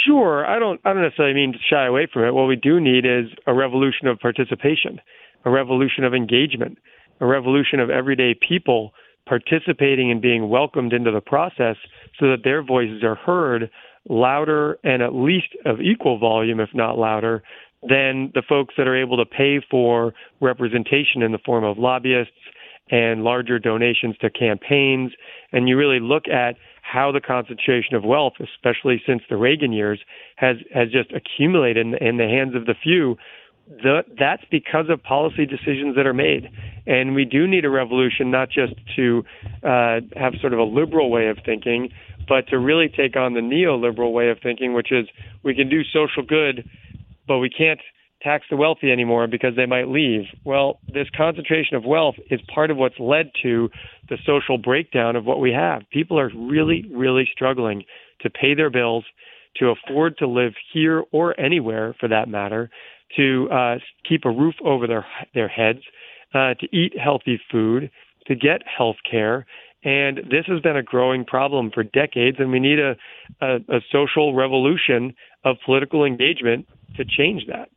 [0.06, 0.82] Sure, I don't.
[0.84, 2.34] I don't necessarily mean to shy away from it.
[2.34, 5.00] What we do need is a revolution of participation,
[5.46, 6.80] a revolution of engagement,
[7.20, 8.94] a revolution of everyday people
[9.28, 11.76] participating and being welcomed into the process,
[12.20, 13.70] so that their voices are heard
[14.10, 17.44] louder and at least of equal volume, if not louder,
[17.84, 22.34] than the folks that are able to pay for representation in the form of lobbyists
[22.90, 25.12] and larger donations to campaigns.
[25.52, 30.00] And you really look at how the concentration of wealth, especially since the Reagan years,
[30.38, 33.18] has has just accumulated in, in the hands of the few.
[33.68, 36.50] The, that's because of policy decisions that are made.
[36.86, 39.26] And we do need a revolution, not just to
[39.62, 41.90] uh, have sort of a liberal way of thinking,
[42.30, 45.08] but to really take on the neoliberal way of thinking, which is
[45.44, 46.70] we can do social good
[47.28, 47.80] but we can't
[48.22, 50.24] tax the wealthy anymore because they might leave.
[50.44, 53.70] Well, this concentration of wealth is part of what's led to
[54.10, 55.84] the social breakdown of what we have.
[55.92, 57.84] People are really, really struggling
[58.22, 59.06] to pay their bills,
[59.58, 62.70] to afford to live here or anywhere for that matter.
[63.16, 63.76] to uh,
[64.08, 65.80] keep a roof over their their heads,
[66.34, 67.90] uh, to eat healthy food,
[68.28, 69.46] to get health care.
[69.84, 72.96] And this has been a growing problem for decades, and we need a,
[73.42, 75.14] a, a social revolution
[75.44, 77.70] of political engagement to change that.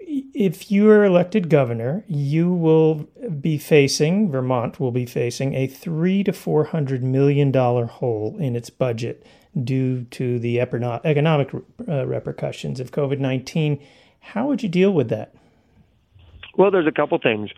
[0.00, 3.08] If you are elected governor, you will
[3.40, 8.56] be facing, Vermont will be facing a three to four hundred million dollar hole in
[8.56, 9.24] its budget
[9.62, 11.54] due to the economic
[11.88, 13.80] uh, repercussions of COVID 19.
[14.20, 15.34] How would you deal with that?
[16.56, 17.50] Well, there's a couple things.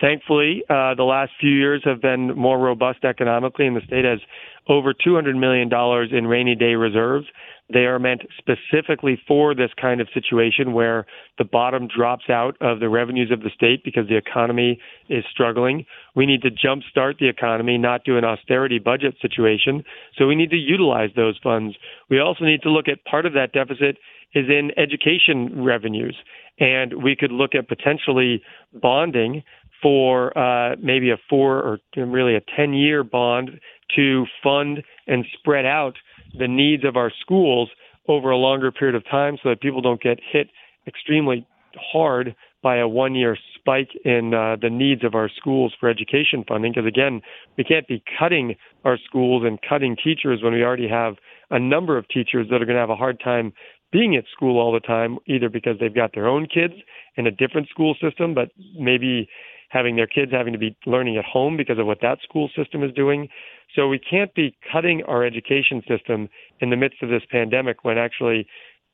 [0.00, 4.20] Thankfully, uh, the last few years have been more robust economically, and the state has
[4.68, 5.70] over $200 million
[6.16, 7.26] in rainy day reserves.
[7.72, 11.06] They are meant specifically for this kind of situation where
[11.38, 15.84] the bottom drops out of the revenues of the state because the economy is struggling.
[16.16, 19.84] We need to jumpstart the economy, not do an austerity budget situation.
[20.16, 21.76] So we need to utilize those funds.
[22.08, 23.98] We also need to look at part of that deficit
[24.34, 26.16] is in education revenues.
[26.58, 28.42] And we could look at potentially
[28.74, 29.42] bonding
[29.82, 33.60] for uh, maybe a four or really a 10 year bond
[33.96, 35.94] to fund and spread out
[36.38, 37.68] the needs of our schools
[38.08, 40.48] over a longer period of time so that people don't get hit
[40.86, 41.46] extremely
[41.92, 46.44] hard by a one year spike in uh, the needs of our schools for education
[46.46, 46.72] funding.
[46.72, 47.20] Because again,
[47.56, 51.14] we can't be cutting our schools and cutting teachers when we already have
[51.50, 53.52] a number of teachers that are going to have a hard time
[53.92, 56.74] being at school all the time, either because they've got their own kids
[57.16, 59.28] in a different school system, but maybe
[59.70, 62.82] having their kids having to be learning at home because of what that school system
[62.82, 63.28] is doing.
[63.74, 66.28] So we can't be cutting our education system
[66.60, 68.46] in the midst of this pandemic when actually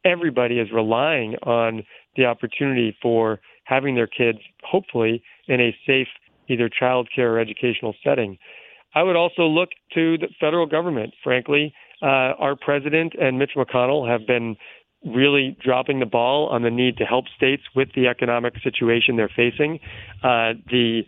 [0.04, 1.82] everybody is relying on
[2.14, 6.08] the opportunity for having their kids, hopefully, in a safe
[6.48, 8.38] either child care or educational setting.
[8.94, 11.74] I would also look to the federal government, frankly.
[12.02, 14.56] Uh, our president and Mitch McConnell have been
[15.06, 19.30] really dropping the ball on the need to help states with the economic situation they're
[19.34, 19.78] facing.
[20.22, 21.02] Uh, the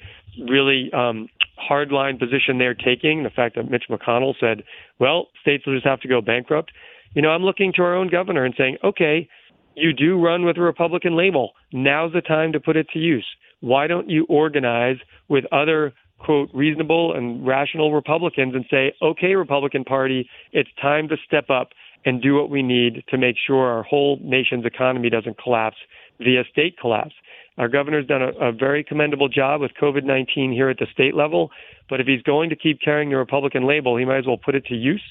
[0.48, 4.62] really um, hardline position they're taking, the fact that Mitch McConnell said,
[4.98, 6.70] well, states will just have to go bankrupt.
[7.14, 9.28] You know, I'm looking to our own governor and saying, okay,
[9.74, 11.52] you do run with a Republican label.
[11.72, 13.26] Now's the time to put it to use.
[13.60, 14.96] Why don't you organize
[15.28, 21.16] with other quote reasonable and rational Republicans and say, okay, Republican Party, it's time to
[21.24, 21.68] step up
[22.08, 25.76] and do what we need to make sure our whole nation's economy doesn't collapse
[26.18, 27.12] via state collapse.
[27.58, 31.14] Our governor's done a, a very commendable job with COVID 19 here at the state
[31.14, 31.50] level,
[31.90, 34.54] but if he's going to keep carrying the Republican label, he might as well put
[34.54, 35.02] it to use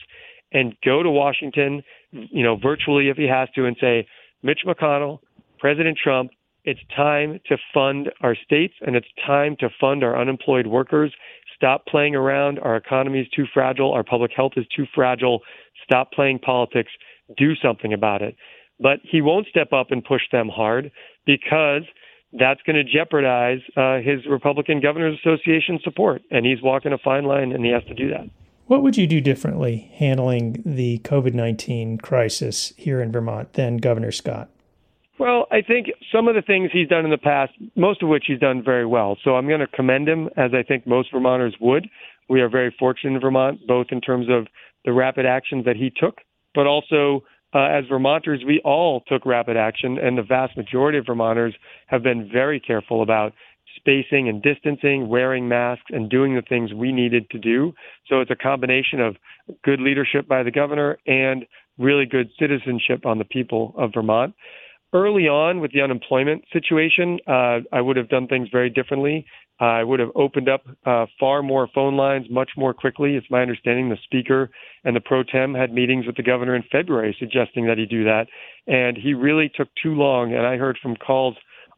[0.52, 4.08] and go to Washington, you know, virtually if he has to, and say,
[4.42, 5.20] Mitch McConnell,
[5.60, 6.32] President Trump,
[6.64, 11.14] it's time to fund our states and it's time to fund our unemployed workers.
[11.56, 12.60] Stop playing around.
[12.60, 13.94] Our economy is too fragile.
[13.94, 15.42] Our public health is too fragile.
[15.88, 16.91] Stop playing politics.
[17.38, 18.36] Do something about it.
[18.80, 20.91] But he won't step up and push them hard
[21.26, 21.84] because
[22.34, 26.21] that's going to jeopardize uh, his Republican Governors Association support.
[26.30, 28.30] And he's walking a fine line and he has to do that.
[28.67, 34.12] What would you do differently handling the COVID 19 crisis here in Vermont than Governor
[34.12, 34.50] Scott?
[35.19, 38.26] Well, I think some of the things he's done in the past, most of which
[38.28, 39.17] he's done very well.
[39.23, 41.88] So I'm going to commend him, as I think most Vermonters would.
[42.30, 44.47] We are very fortunate in Vermont, both in terms of
[44.88, 46.19] the rapid actions that he took,
[46.56, 47.21] but also
[47.54, 51.54] uh, as Vermonters, we all took rapid action, and the vast majority of Vermonters
[51.88, 53.34] have been very careful about
[53.76, 57.73] spacing and distancing, wearing masks, and doing the things we needed to do.
[58.08, 59.17] So it's a combination of
[59.65, 61.45] good leadership by the governor and
[61.78, 64.34] really good citizenship on the people of Vermont.
[64.93, 69.26] Early on with the unemployment situation, uh, I would have done things very differently.
[69.60, 73.15] I would have opened up uh, far more phone lines much more quickly.
[73.15, 74.52] It's my understanding the speaker
[74.84, 78.04] and the pro tem had meetings with the governor in February suggesting that he do
[78.04, 78.28] that.
[78.67, 80.34] And he really took too long.
[80.34, 81.36] And I heard from calls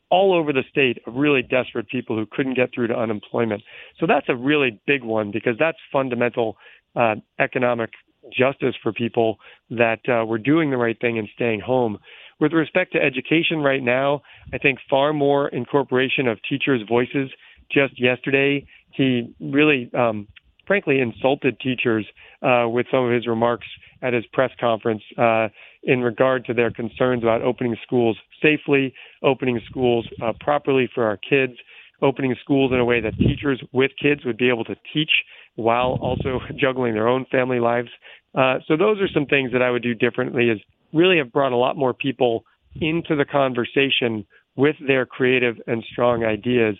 [0.09, 3.61] all over the state of really desperate people who couldn't get through to unemployment.
[3.99, 6.57] So that's a really big one because that's fundamental
[6.95, 7.91] uh, economic
[8.35, 9.37] justice for people
[9.69, 11.99] that uh, we're doing the right thing and staying home.
[12.39, 14.21] With respect to education right now,
[14.53, 17.29] I think far more incorporation of teachers' voices.
[17.71, 20.27] Just yesterday, he really, um,
[20.65, 22.05] frankly, insulted teachers
[22.41, 23.67] uh, with some of his remarks
[24.01, 25.49] at his press conference uh,
[25.83, 31.17] in regard to their concerns about opening schools safely, opening schools uh, properly for our
[31.17, 31.53] kids,
[32.01, 35.11] opening schools in a way that teachers with kids would be able to teach
[35.55, 37.89] while also juggling their own family lives.
[38.35, 40.49] Uh, so those are some things that I would do differently.
[40.49, 40.59] Is
[40.93, 46.23] really have brought a lot more people into the conversation with their creative and strong
[46.23, 46.75] ideas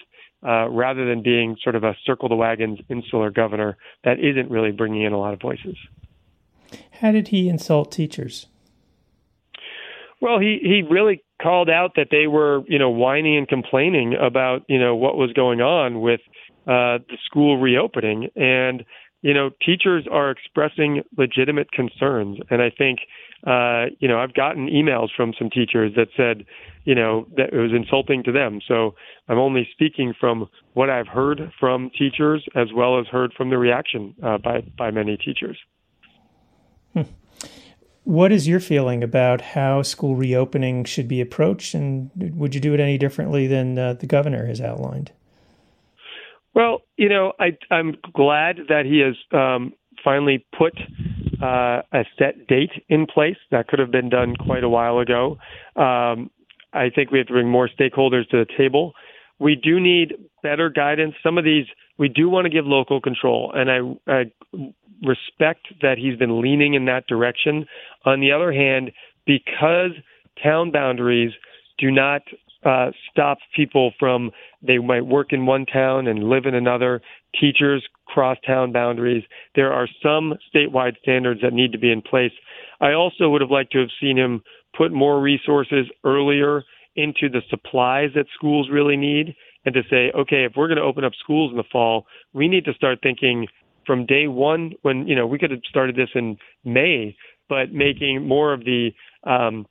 [0.46, 4.72] uh, rather than being sort of a circle the wagons insular governor that isn't really
[4.72, 5.76] bringing in a lot of voices.
[7.02, 8.48] How did he insult teachers?
[10.22, 14.64] Well, he he really called out that they were, you know, whining and complaining about,
[14.68, 16.20] you know, what was going on with
[16.68, 18.84] uh, the school reopening, and
[19.22, 23.00] you know, teachers are expressing legitimate concerns, and I think,
[23.46, 26.46] uh, you know, I've gotten emails from some teachers that said,
[26.84, 28.60] you know, that it was insulting to them.
[28.68, 28.96] So
[29.28, 33.58] I'm only speaking from what I've heard from teachers as well as heard from the
[33.58, 35.58] reaction uh, by by many teachers.
[36.94, 37.04] Hmm.
[38.04, 42.74] What is your feeling about how school reopening should be approached, and would you do
[42.74, 45.12] it any differently than uh, the governor has outlined?
[46.56, 49.74] Well, you know, I, I'm glad that he has um,
[50.04, 50.74] finally put
[51.42, 53.38] uh, a set date in place.
[53.52, 55.38] That could have been done quite a while ago.
[55.76, 56.30] Um,
[56.74, 58.94] I think we have to bring more stakeholders to the table.
[59.40, 60.14] We do need
[60.44, 61.16] better guidance.
[61.24, 61.66] Some of these
[61.98, 64.24] we do want to give local control, and I, I
[65.06, 67.66] respect that he's been leaning in that direction.
[68.06, 68.92] On the other hand,
[69.26, 69.92] because
[70.42, 71.32] town boundaries
[71.78, 72.22] do not
[72.66, 74.32] uh, stop people from
[74.62, 77.02] they might work in one town and live in another.
[77.40, 79.24] Teachers cross town boundaries.
[79.56, 82.32] There are some statewide standards that need to be in place.
[82.82, 84.42] I also would have liked to have seen him
[84.76, 86.64] put more resources earlier
[86.96, 90.84] into the supplies that schools really need and to say, okay, if we're going to
[90.84, 93.48] open up schools in the fall, we need to start thinking
[93.86, 97.16] from day one when, you know, we could have started this in May,
[97.48, 98.92] but making more of the
[99.24, 99.66] um,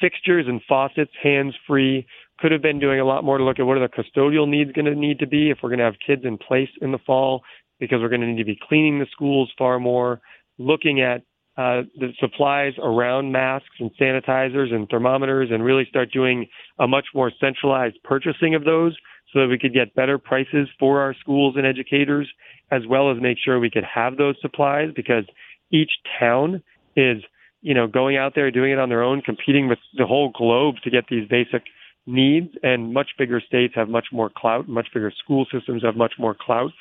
[0.00, 2.06] fixtures and faucets hands free.
[2.38, 4.72] Could have been doing a lot more to look at what are the custodial needs
[4.72, 6.98] going to need to be if we're going to have kids in place in the
[6.98, 7.42] fall,
[7.80, 10.20] because we're going to need to be cleaning the schools far more,
[10.58, 11.22] looking at
[11.56, 16.46] uh, the supplies around masks and sanitizers and thermometers, and really start doing
[16.78, 18.96] a much more centralized purchasing of those
[19.32, 22.28] so that we could get better prices for our schools and educators,
[22.70, 25.24] as well as make sure we could have those supplies because
[25.72, 26.62] each town
[26.94, 27.22] is
[27.60, 30.76] you know, going out there, doing it on their own, competing with the whole globe
[30.84, 31.64] to get these basic
[32.08, 32.48] needs.
[32.62, 36.34] And much bigger states have much more clout, much bigger school systems have much more
[36.34, 36.72] clout.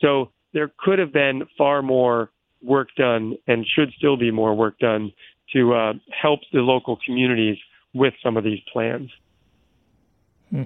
[0.00, 2.30] So there could have been far more
[2.62, 5.12] work done and should still be more work done
[5.52, 7.58] to uh, help the local communities
[7.92, 9.10] with some of these plans.
[10.50, 10.62] Hmm.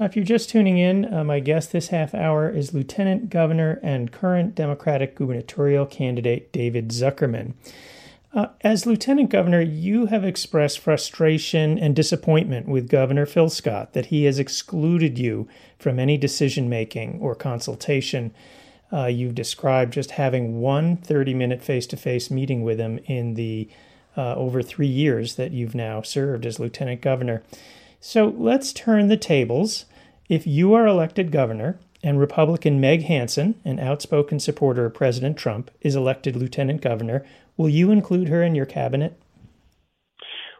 [0.00, 3.78] Uh, if you're just tuning in, uh, my guest this half hour is Lieutenant Governor
[3.82, 7.54] and current Democratic gubernatorial candidate David Zuckerman.
[8.34, 14.06] Uh, as Lieutenant Governor, you have expressed frustration and disappointment with Governor Phil Scott that
[14.06, 15.46] he has excluded you
[15.78, 18.34] from any decision making or consultation.
[18.92, 23.34] Uh, you've described just having one 30 minute face to face meeting with him in
[23.34, 23.68] the
[24.16, 27.42] uh, over three years that you've now served as Lieutenant Governor.
[28.00, 29.84] So let's turn the tables.
[30.28, 35.70] If you are elected governor and Republican Meg Hansen, an outspoken supporter of President Trump,
[35.80, 37.24] is elected lieutenant governor,
[37.56, 39.18] Will you include her in your cabinet?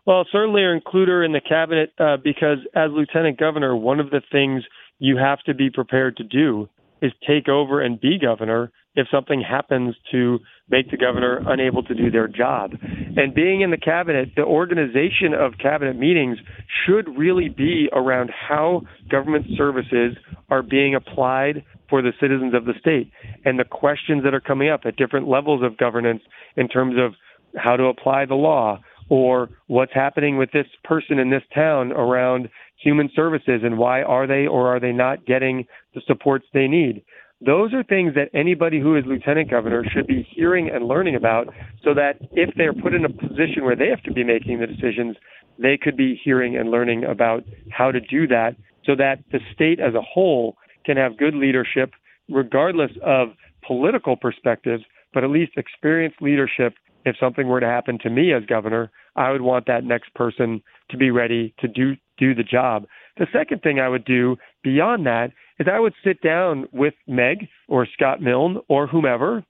[0.07, 4.21] Well, certainly include her in the cabinet uh, because, as lieutenant governor, one of the
[4.31, 4.63] things
[4.99, 6.69] you have to be prepared to do
[7.01, 10.39] is take over and be governor if something happens to
[10.71, 12.73] make the governor unable to do their job.
[13.17, 16.39] And being in the cabinet, the organization of cabinet meetings
[16.87, 20.17] should really be around how government services
[20.49, 23.11] are being applied for the citizens of the state
[23.45, 26.23] and the questions that are coming up at different levels of governance
[26.57, 27.13] in terms of
[27.57, 32.49] how to apply the law or what's happening with this person in this town around
[32.83, 37.05] human services and why are they or are they not getting the supports they need.
[37.45, 41.49] Those are things that anybody who is lieutenant governor should be hearing and learning about
[41.83, 44.67] so that if they're put in a position where they have to be making the
[44.67, 45.17] decisions,
[45.59, 49.81] they could be hearing and learning about how to do that so that the state
[49.81, 51.93] as a whole can have good leadership
[52.31, 53.29] regardless of
[53.67, 56.75] political perspectives, but at least experienced leadership.
[57.05, 60.63] If something were to happen to me as governor, I would want that next person
[60.91, 62.87] to be ready to do do the job.
[63.17, 67.49] The second thing I would do beyond that is I would sit down with Meg
[67.69, 69.45] or Scott Milne or whomever.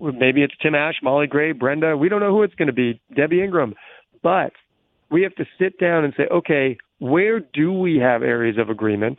[0.00, 1.96] Maybe it's Tim Ashe, Molly Gray, Brenda.
[1.96, 3.74] We don't know who it's going to be, Debbie Ingram.
[4.22, 4.52] But
[5.10, 9.18] we have to sit down and say, okay, where do we have areas of agreement?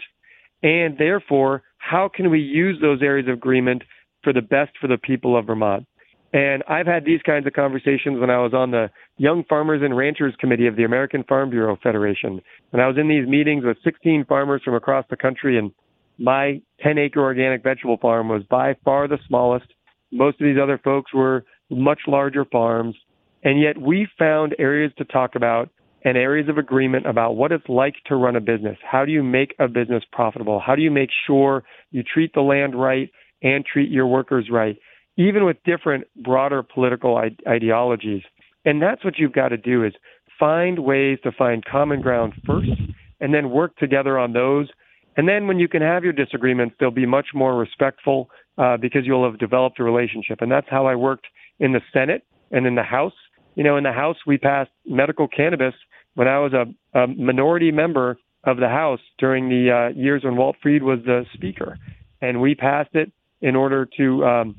[0.61, 3.84] And therefore, how can we use those areas of agreement
[4.23, 5.86] for the best for the people of Vermont?
[6.32, 9.97] And I've had these kinds of conversations when I was on the Young Farmers and
[9.97, 12.39] Ranchers Committee of the American Farm Bureau Federation.
[12.71, 15.71] And I was in these meetings with 16 farmers from across the country, and
[16.19, 19.65] my 10 acre organic vegetable farm was by far the smallest.
[20.11, 22.95] Most of these other folks were much larger farms.
[23.43, 25.69] And yet we found areas to talk about
[26.03, 28.77] and areas of agreement about what it's like to run a business.
[28.89, 30.61] How do you make a business profitable?
[30.65, 33.09] How do you make sure you treat the land right
[33.41, 34.77] and treat your workers right,
[35.20, 38.24] even with different broader political ideologies?
[38.65, 39.93] And that's what you've got to do is
[40.39, 42.72] find ways to find common ground first
[43.20, 44.70] and then work together on those.
[45.17, 49.01] And then when you can have your disagreements, they'll be much more respectful uh, because
[49.05, 50.39] you'll have developed a relationship.
[50.41, 51.28] And that's how I worked
[51.59, 53.13] in the Senate and in the House.
[53.55, 55.74] You know, in the House, we passed medical cannabis
[56.15, 56.65] when I was a,
[56.97, 61.26] a minority member of the House during the uh, years when Walt Freed was the
[61.34, 61.78] Speaker.
[62.22, 63.11] And we passed it
[63.41, 64.55] in order to, um,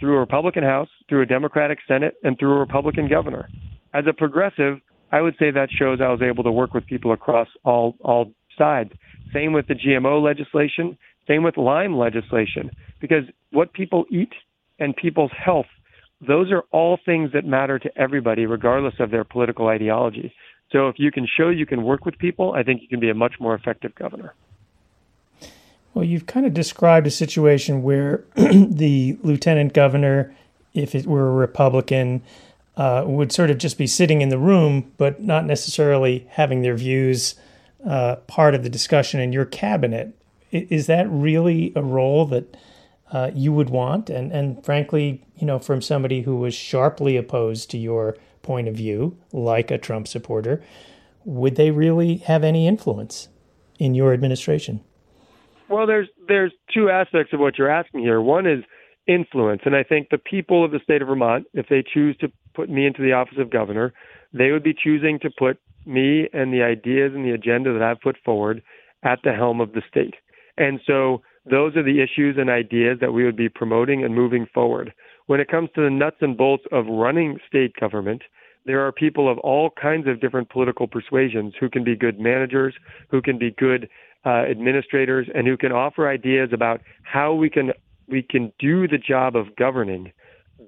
[0.00, 3.48] through a Republican House, through a Democratic Senate, and through a Republican governor.
[3.94, 4.78] As a progressive,
[5.12, 8.32] I would say that shows I was able to work with people across all all
[8.56, 8.92] sides.
[9.32, 10.96] Same with the GMO legislation,
[11.28, 12.70] same with Lyme legislation,
[13.00, 14.32] because what people eat
[14.78, 15.66] and people's health,
[16.26, 20.32] those are all things that matter to everybody, regardless of their political ideology.
[20.72, 23.10] So if you can show you can work with people, I think you can be
[23.10, 24.34] a much more effective governor.
[25.92, 30.34] Well, you've kind of described a situation where the lieutenant governor,
[30.72, 32.22] if it were a Republican,
[32.76, 36.76] uh, would sort of just be sitting in the room, but not necessarily having their
[36.76, 37.34] views
[37.86, 40.16] uh, part of the discussion in your cabinet.
[40.52, 42.56] Is that really a role that
[43.12, 44.08] uh, you would want?
[44.10, 48.74] And and frankly, you know, from somebody who was sharply opposed to your point of
[48.74, 50.62] view, like a Trump supporter,
[51.24, 53.28] would they really have any influence
[53.78, 54.80] in your administration?
[55.70, 58.20] Well, there's there's two aspects of what you're asking here.
[58.20, 58.64] One is
[59.06, 62.30] influence, and I think the people of the state of Vermont, if they choose to
[62.54, 63.94] put me into the office of governor,
[64.32, 68.00] they would be choosing to put me and the ideas and the agenda that I've
[68.00, 68.62] put forward
[69.04, 70.14] at the helm of the state.
[70.58, 74.46] And so those are the issues and ideas that we would be promoting and moving
[74.52, 74.92] forward.
[75.26, 78.22] When it comes to the nuts and bolts of running state government,
[78.70, 82.72] there are people of all kinds of different political persuasions who can be good managers,
[83.08, 83.88] who can be good
[84.24, 87.72] uh, administrators, and who can offer ideas about how we can
[88.06, 90.12] we can do the job of governing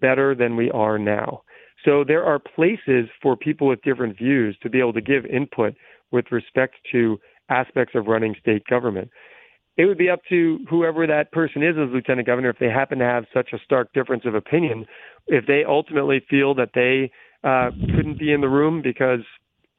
[0.01, 1.43] better than we are now.
[1.85, 5.75] So there are places for people with different views to be able to give input
[6.11, 9.11] with respect to aspects of running state government.
[9.77, 12.99] It would be up to whoever that person is as lieutenant governor if they happen
[12.99, 14.87] to have such a stark difference of opinion.
[15.29, 17.13] If they ultimately feel that they
[17.45, 19.21] uh, couldn't be in the room because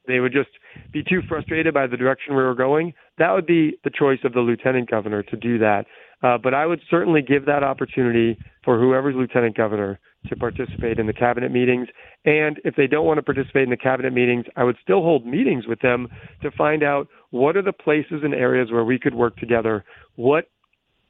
[0.07, 0.49] they would just
[0.91, 4.34] be too frustrated by the direction we were going, that would be the choice of
[4.34, 5.86] the lieutenant governor to do that.
[6.22, 11.05] Uh, but I would certainly give that opportunity for whoever's lieutenant governor to participate in
[11.05, 11.89] the cabinet meetings.
[12.24, 15.26] And if they don't want to participate in the cabinet meetings, I would still hold
[15.26, 16.07] meetings with them
[16.41, 19.84] to find out what are the places and areas where we could work together.
[20.16, 20.49] What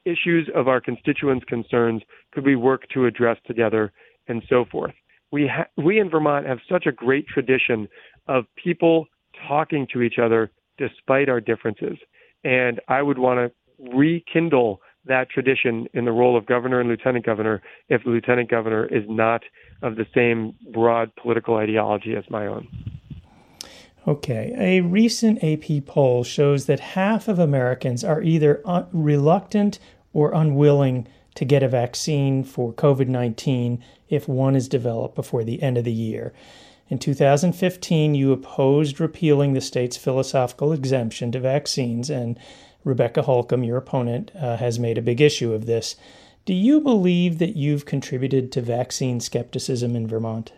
[0.06, 2.01] issues of our constituents' concerns
[2.32, 3.91] could we work to address together,
[4.28, 4.93] and so forth.
[5.34, 7.90] We ha- we in Vermont have such a great tradition
[8.28, 9.08] of people
[9.48, 11.98] talking to each other despite our differences,
[12.44, 17.26] and I would want to rekindle that tradition in the role of governor and lieutenant
[17.26, 19.42] governor if the lieutenant governor is not
[19.82, 22.68] of the same broad political ideology as my own.
[24.08, 29.80] Okay, a recent AP poll shows that half of Americans are either un- reluctant
[30.14, 35.61] or unwilling to get a vaccine for COVID 19 if one is developed before the
[35.61, 36.34] end of the year.
[36.89, 42.38] In 2015, you opposed repealing the state's philosophical exemption to vaccines, and
[42.84, 45.95] Rebecca Holcombe, your opponent, uh, has made a big issue of this.
[46.45, 50.51] Do you believe that you've contributed to vaccine skepticism in Vermont?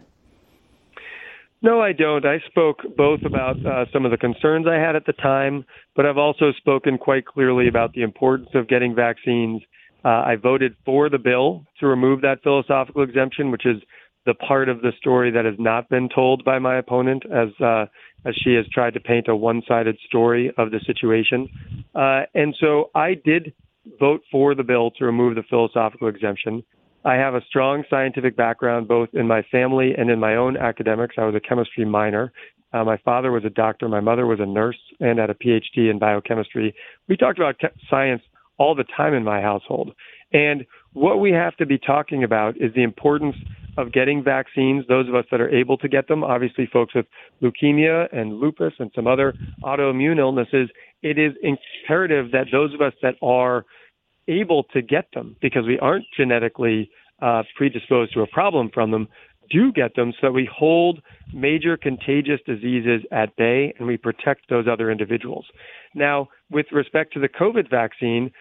[1.61, 2.25] No, I don't.
[2.25, 6.05] I spoke both about uh, some of the concerns I had at the time, but
[6.05, 9.61] I've also spoken quite clearly about the importance of getting vaccines.
[10.05, 13.81] Uh, I voted for the bill to remove that philosophical exemption, which is
[14.27, 17.85] the part of the story that has not been told by my opponent, as uh,
[18.25, 21.47] as she has tried to paint a one-sided story of the situation.
[21.93, 23.53] Uh, and so I did
[23.99, 26.63] vote for the bill to remove the philosophical exemption.
[27.03, 31.15] I have a strong scientific background both in my family and in my own academics.
[31.19, 32.31] I was a chemistry minor.
[32.73, 33.87] Uh, my father was a doctor.
[33.87, 36.73] My mother was a nurse and had a PhD in biochemistry.
[37.07, 38.23] We talked about science
[38.57, 39.93] all the time in my household.
[40.31, 43.35] And what we have to be talking about is the importance
[43.77, 47.05] of getting vaccines, those of us that are able to get them, obviously folks with
[47.41, 49.33] leukemia and lupus and some other
[49.63, 50.69] autoimmune illnesses,
[51.03, 53.65] it is imperative that those of us that are
[54.27, 56.89] able to get them because we aren't genetically
[57.21, 59.07] uh, predisposed to a problem from them
[59.49, 61.01] do get them so that we hold
[61.33, 65.45] major contagious diseases at bay and we protect those other individuals.
[65.93, 68.31] Now, with respect to the COVID vaccine,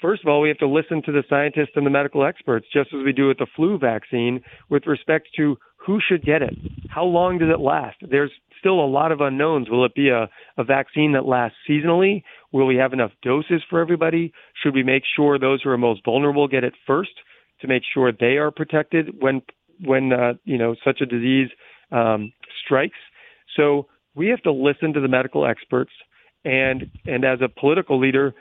[0.00, 2.88] First of all, we have to listen to the scientists and the medical experts, just
[2.94, 4.40] as we do with the flu vaccine,
[4.70, 6.54] with respect to who should get it.
[6.88, 7.98] How long does it last?
[8.10, 9.68] There's still a lot of unknowns.
[9.68, 12.22] Will it be a, a vaccine that lasts seasonally?
[12.52, 14.32] Will we have enough doses for everybody?
[14.62, 17.12] Should we make sure those who are most vulnerable get it first
[17.60, 19.42] to make sure they are protected when
[19.84, 21.48] when uh, you know such a disease
[21.92, 22.32] um,
[22.64, 22.98] strikes?
[23.56, 25.92] So we have to listen to the medical experts,
[26.44, 28.34] and and as a political leader,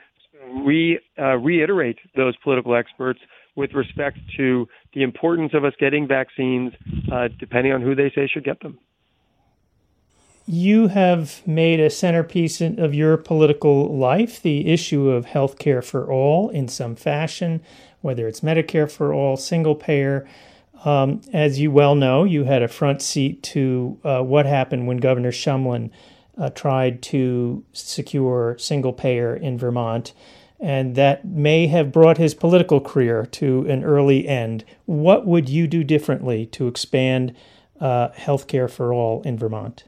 [0.65, 3.19] we uh, reiterate those political experts
[3.55, 6.73] with respect to the importance of us getting vaccines,
[7.11, 8.79] uh, depending on who they say should get them.
[10.51, 16.11] You have made a centerpiece of your political life the issue of health care for
[16.11, 17.61] all in some fashion,
[18.01, 20.27] whether it's Medicare for all, single payer.
[20.85, 24.97] Um, as you well know, you had a front seat to uh, what happened when
[24.97, 25.89] Governor Shumlin
[26.37, 30.13] uh, tried to secure single payer in Vermont,
[30.59, 34.63] and that may have brought his political career to an early end.
[34.85, 37.35] What would you do differently to expand
[37.81, 39.83] uh, health care for all in Vermont?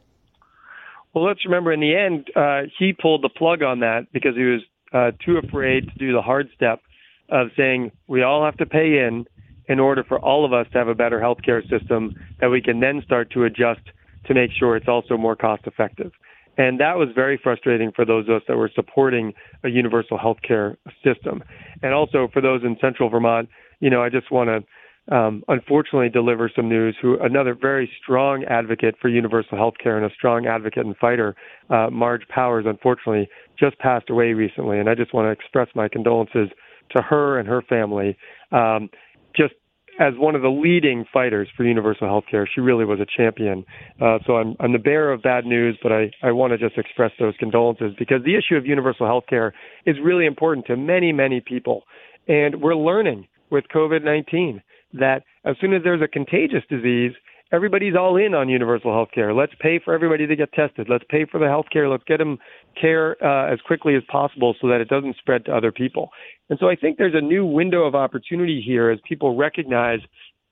[1.14, 4.44] Well, let's remember in the end, uh, he pulled the plug on that because he
[4.44, 4.62] was
[4.94, 6.82] uh, too afraid to do the hard step
[7.30, 9.26] of saying we all have to pay in
[9.72, 12.82] in order for all of us to have a better healthcare system that we can
[12.82, 13.80] then start to adjust
[14.26, 16.12] to make sure it's also more cost effective.
[16.58, 20.76] And that was very frustrating for those of us that were supporting a universal healthcare
[21.02, 21.42] system.
[21.82, 23.48] And also for those in central Vermont,
[23.80, 28.44] you know, I just want to um, unfortunately deliver some news who another very strong
[28.44, 31.34] advocate for universal healthcare and a strong advocate and fighter,
[31.70, 34.80] uh, Marge Powers, unfortunately just passed away recently.
[34.80, 36.50] And I just want to express my condolences
[36.96, 38.18] to her and her family.
[38.52, 38.90] Um,
[39.36, 39.54] just
[40.02, 42.50] as one of the leading fighters for universal health care.
[42.52, 43.64] She really was a champion.
[44.02, 46.76] Uh, so I'm, I'm the bearer of bad news, but I, I want to just
[46.76, 49.54] express those condolences because the issue of universal health care
[49.86, 51.84] is really important to many, many people.
[52.28, 57.12] And we're learning with COVID 19 that as soon as there's a contagious disease,
[57.52, 59.34] everybody's all in on universal health care.
[59.34, 60.88] Let's pay for everybody to get tested.
[60.90, 61.90] Let's pay for the health care.
[61.90, 62.38] Let's get them
[62.80, 66.10] care uh, as quickly as possible so that it doesn't spread to other people.
[66.50, 70.00] And so I think there's a new window of opportunity here as people recognize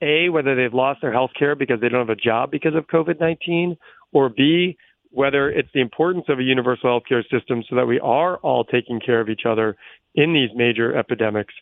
[0.01, 2.87] A, whether they've lost their health care because they don't have a job because of
[2.87, 3.77] COVID 19,
[4.11, 4.77] or B,
[5.11, 8.63] whether it's the importance of a universal health care system so that we are all
[8.63, 9.75] taking care of each other
[10.15, 11.53] in these major epidemics.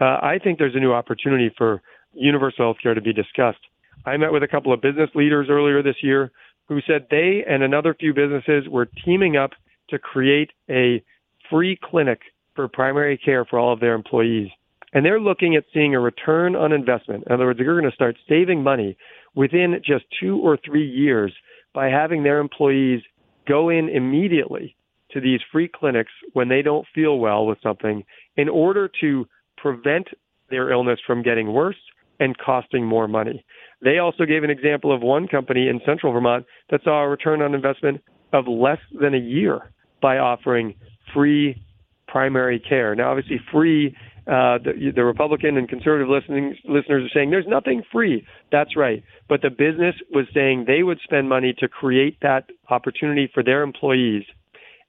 [0.00, 1.82] Uh, I think there's a new opportunity for
[2.14, 3.60] universal health care to be discussed.
[4.06, 6.30] I met with a couple of business leaders earlier this year
[6.68, 9.50] who said they and another few businesses were teaming up
[9.90, 11.02] to create a
[11.50, 12.20] free clinic
[12.54, 14.48] for primary care for all of their employees.
[14.92, 17.24] And they're looking at seeing a return on investment.
[17.26, 18.96] In other words, they're going to start saving money
[19.34, 21.32] within just two or three years
[21.74, 23.02] by having their employees
[23.46, 24.76] go in immediately
[25.12, 28.04] to these free clinics when they don't feel well with something
[28.36, 29.26] in order to
[29.56, 30.08] prevent
[30.50, 31.76] their illness from getting worse
[32.20, 33.44] and costing more money.
[33.82, 37.42] They also gave an example of one company in central Vermont that saw a return
[37.42, 38.02] on investment
[38.32, 40.74] of less than a year by offering
[41.12, 41.60] free
[42.06, 42.94] primary care.
[42.94, 43.96] Now, obviously, free.
[44.26, 48.24] Uh, the, the Republican and conservative listening, listeners are saying there's nothing free.
[48.52, 49.02] That's right.
[49.28, 53.62] But the business was saying they would spend money to create that opportunity for their
[53.62, 54.24] employees,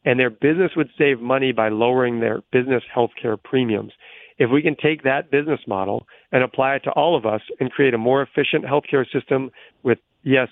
[0.06, 3.94] and their business would save money by lowering their business health care premiums.
[4.38, 7.72] If we can take that business model and apply it to all of us and
[7.72, 9.52] create a more efficient healthcare system
[9.84, 10.48] with, yes,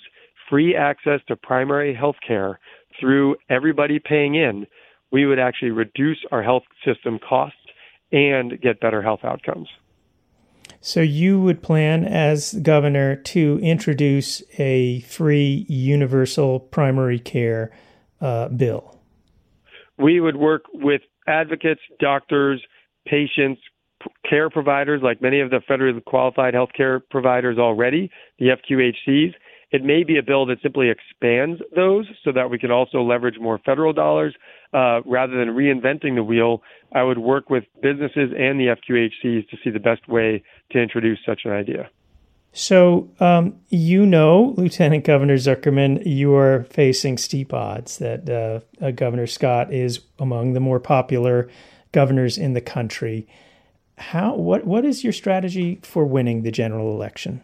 [0.49, 2.59] free access to primary health care
[2.99, 4.65] through everybody paying in,
[5.11, 7.57] we would actually reduce our health system costs
[8.11, 9.67] and get better health outcomes.
[10.81, 17.71] So, you would plan as governor to introduce a free universal primary care
[18.21, 18.97] uh, bill?
[19.97, 22.63] We would work with advocates, doctors,
[23.09, 23.61] patients,
[24.29, 29.33] care providers, like many of the federally qualified healthcare providers already, the FQHCs,
[29.71, 33.35] it may be a bill that simply expands those so that we can also leverage
[33.39, 34.35] more federal dollars
[34.73, 36.63] uh, rather than reinventing the wheel.
[36.93, 41.19] I would work with businesses and the FQHCs to see the best way to introduce
[41.25, 41.89] such an idea.
[42.51, 48.89] So, um, you know, Lieutenant Governor Zuckerman, you are facing steep odds that uh, uh,
[48.89, 51.47] Governor Scott is among the more popular
[51.91, 53.27] governors in the country.
[53.97, 57.41] How what what is your strategy for winning the general election?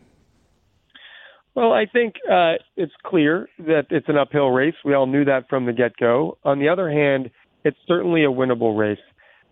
[1.55, 4.75] Well, I think uh, it's clear that it's an uphill race.
[4.83, 6.37] We all knew that from the get go.
[6.43, 7.31] On the other hand,
[7.63, 8.99] it's certainly a winnable race.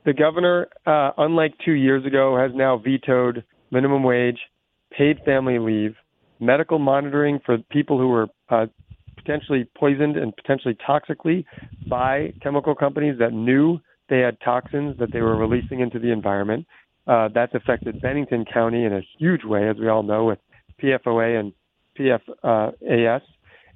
[0.06, 4.40] The governor, uh, unlike two years ago, has now vetoed minimum wage,
[4.92, 5.96] paid family leave,
[6.42, 8.66] medical monitoring for people who were uh,
[9.16, 11.46] potentially poisoned and potentially toxically
[11.90, 13.80] by chemical companies that knew
[14.10, 16.66] they had toxins that they were releasing into the environment.
[17.06, 20.40] Uh, that's affected Bennington County in a huge way, as we all know, with
[20.82, 21.54] PFOA and
[22.00, 23.22] PFAS.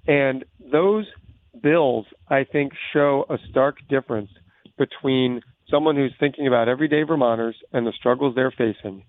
[0.07, 1.05] And those
[1.61, 4.29] bills, I think, show a stark difference
[4.77, 9.03] between someone who's thinking about everyday Vermonters and the struggles they're facing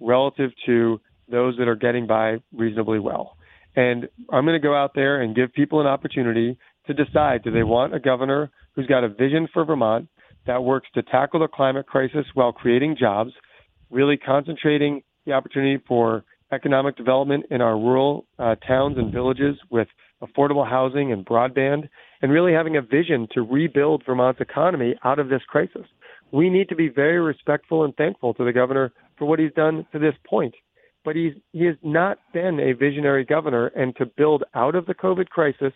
[0.00, 1.00] relative to
[1.30, 3.36] those that are getting by reasonably well.
[3.74, 7.50] And I'm going to go out there and give people an opportunity to decide do
[7.50, 10.08] they want a governor who's got a vision for Vermont
[10.46, 13.32] that works to tackle the climate crisis while creating jobs,
[13.90, 19.88] really concentrating the opportunity for economic development in our rural uh, towns and villages with
[20.22, 21.88] affordable housing and broadband,
[22.20, 25.86] and really having a vision to rebuild Vermont's economy out of this crisis.
[26.30, 29.86] We need to be very respectful and thankful to the governor for what he's done
[29.92, 30.54] to this point.
[31.04, 34.94] But he's, he has not been a visionary governor, and to build out of the
[34.94, 35.72] COVID crisis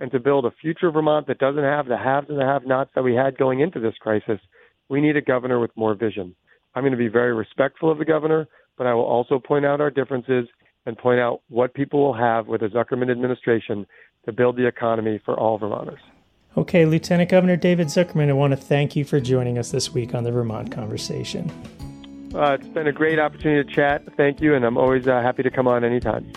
[0.00, 2.90] and to build a future Vermont that doesn't have the haves and the have nots
[2.94, 4.40] that we had going into this crisis,
[4.88, 6.34] we need a governor with more vision.
[6.74, 8.48] I'm going to be very respectful of the governor,
[8.78, 10.48] but I will also point out our differences
[10.86, 13.86] and point out what people will have with a Zuckerman administration
[14.24, 16.00] to build the economy for all Vermonters.
[16.56, 20.14] Okay, Lieutenant Governor David Zuckerman, I want to thank you for joining us this week
[20.14, 21.50] on the Vermont Conversation.
[22.34, 24.02] Uh, it's been a great opportunity to chat.
[24.16, 26.32] Thank you, and I'm always uh, happy to come on anytime.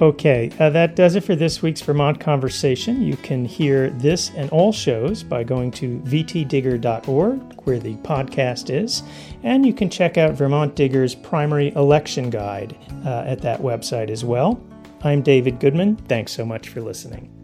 [0.00, 3.00] Okay, uh, that does it for this week's Vermont Conversation.
[3.00, 9.02] You can hear this and all shows by going to vtdigger.org, where the podcast is,
[9.42, 12.76] and you can check out Vermont Digger's primary election guide
[13.06, 14.62] uh, at that website as well.
[15.02, 15.96] I'm David Goodman.
[15.96, 17.35] Thanks so much for listening.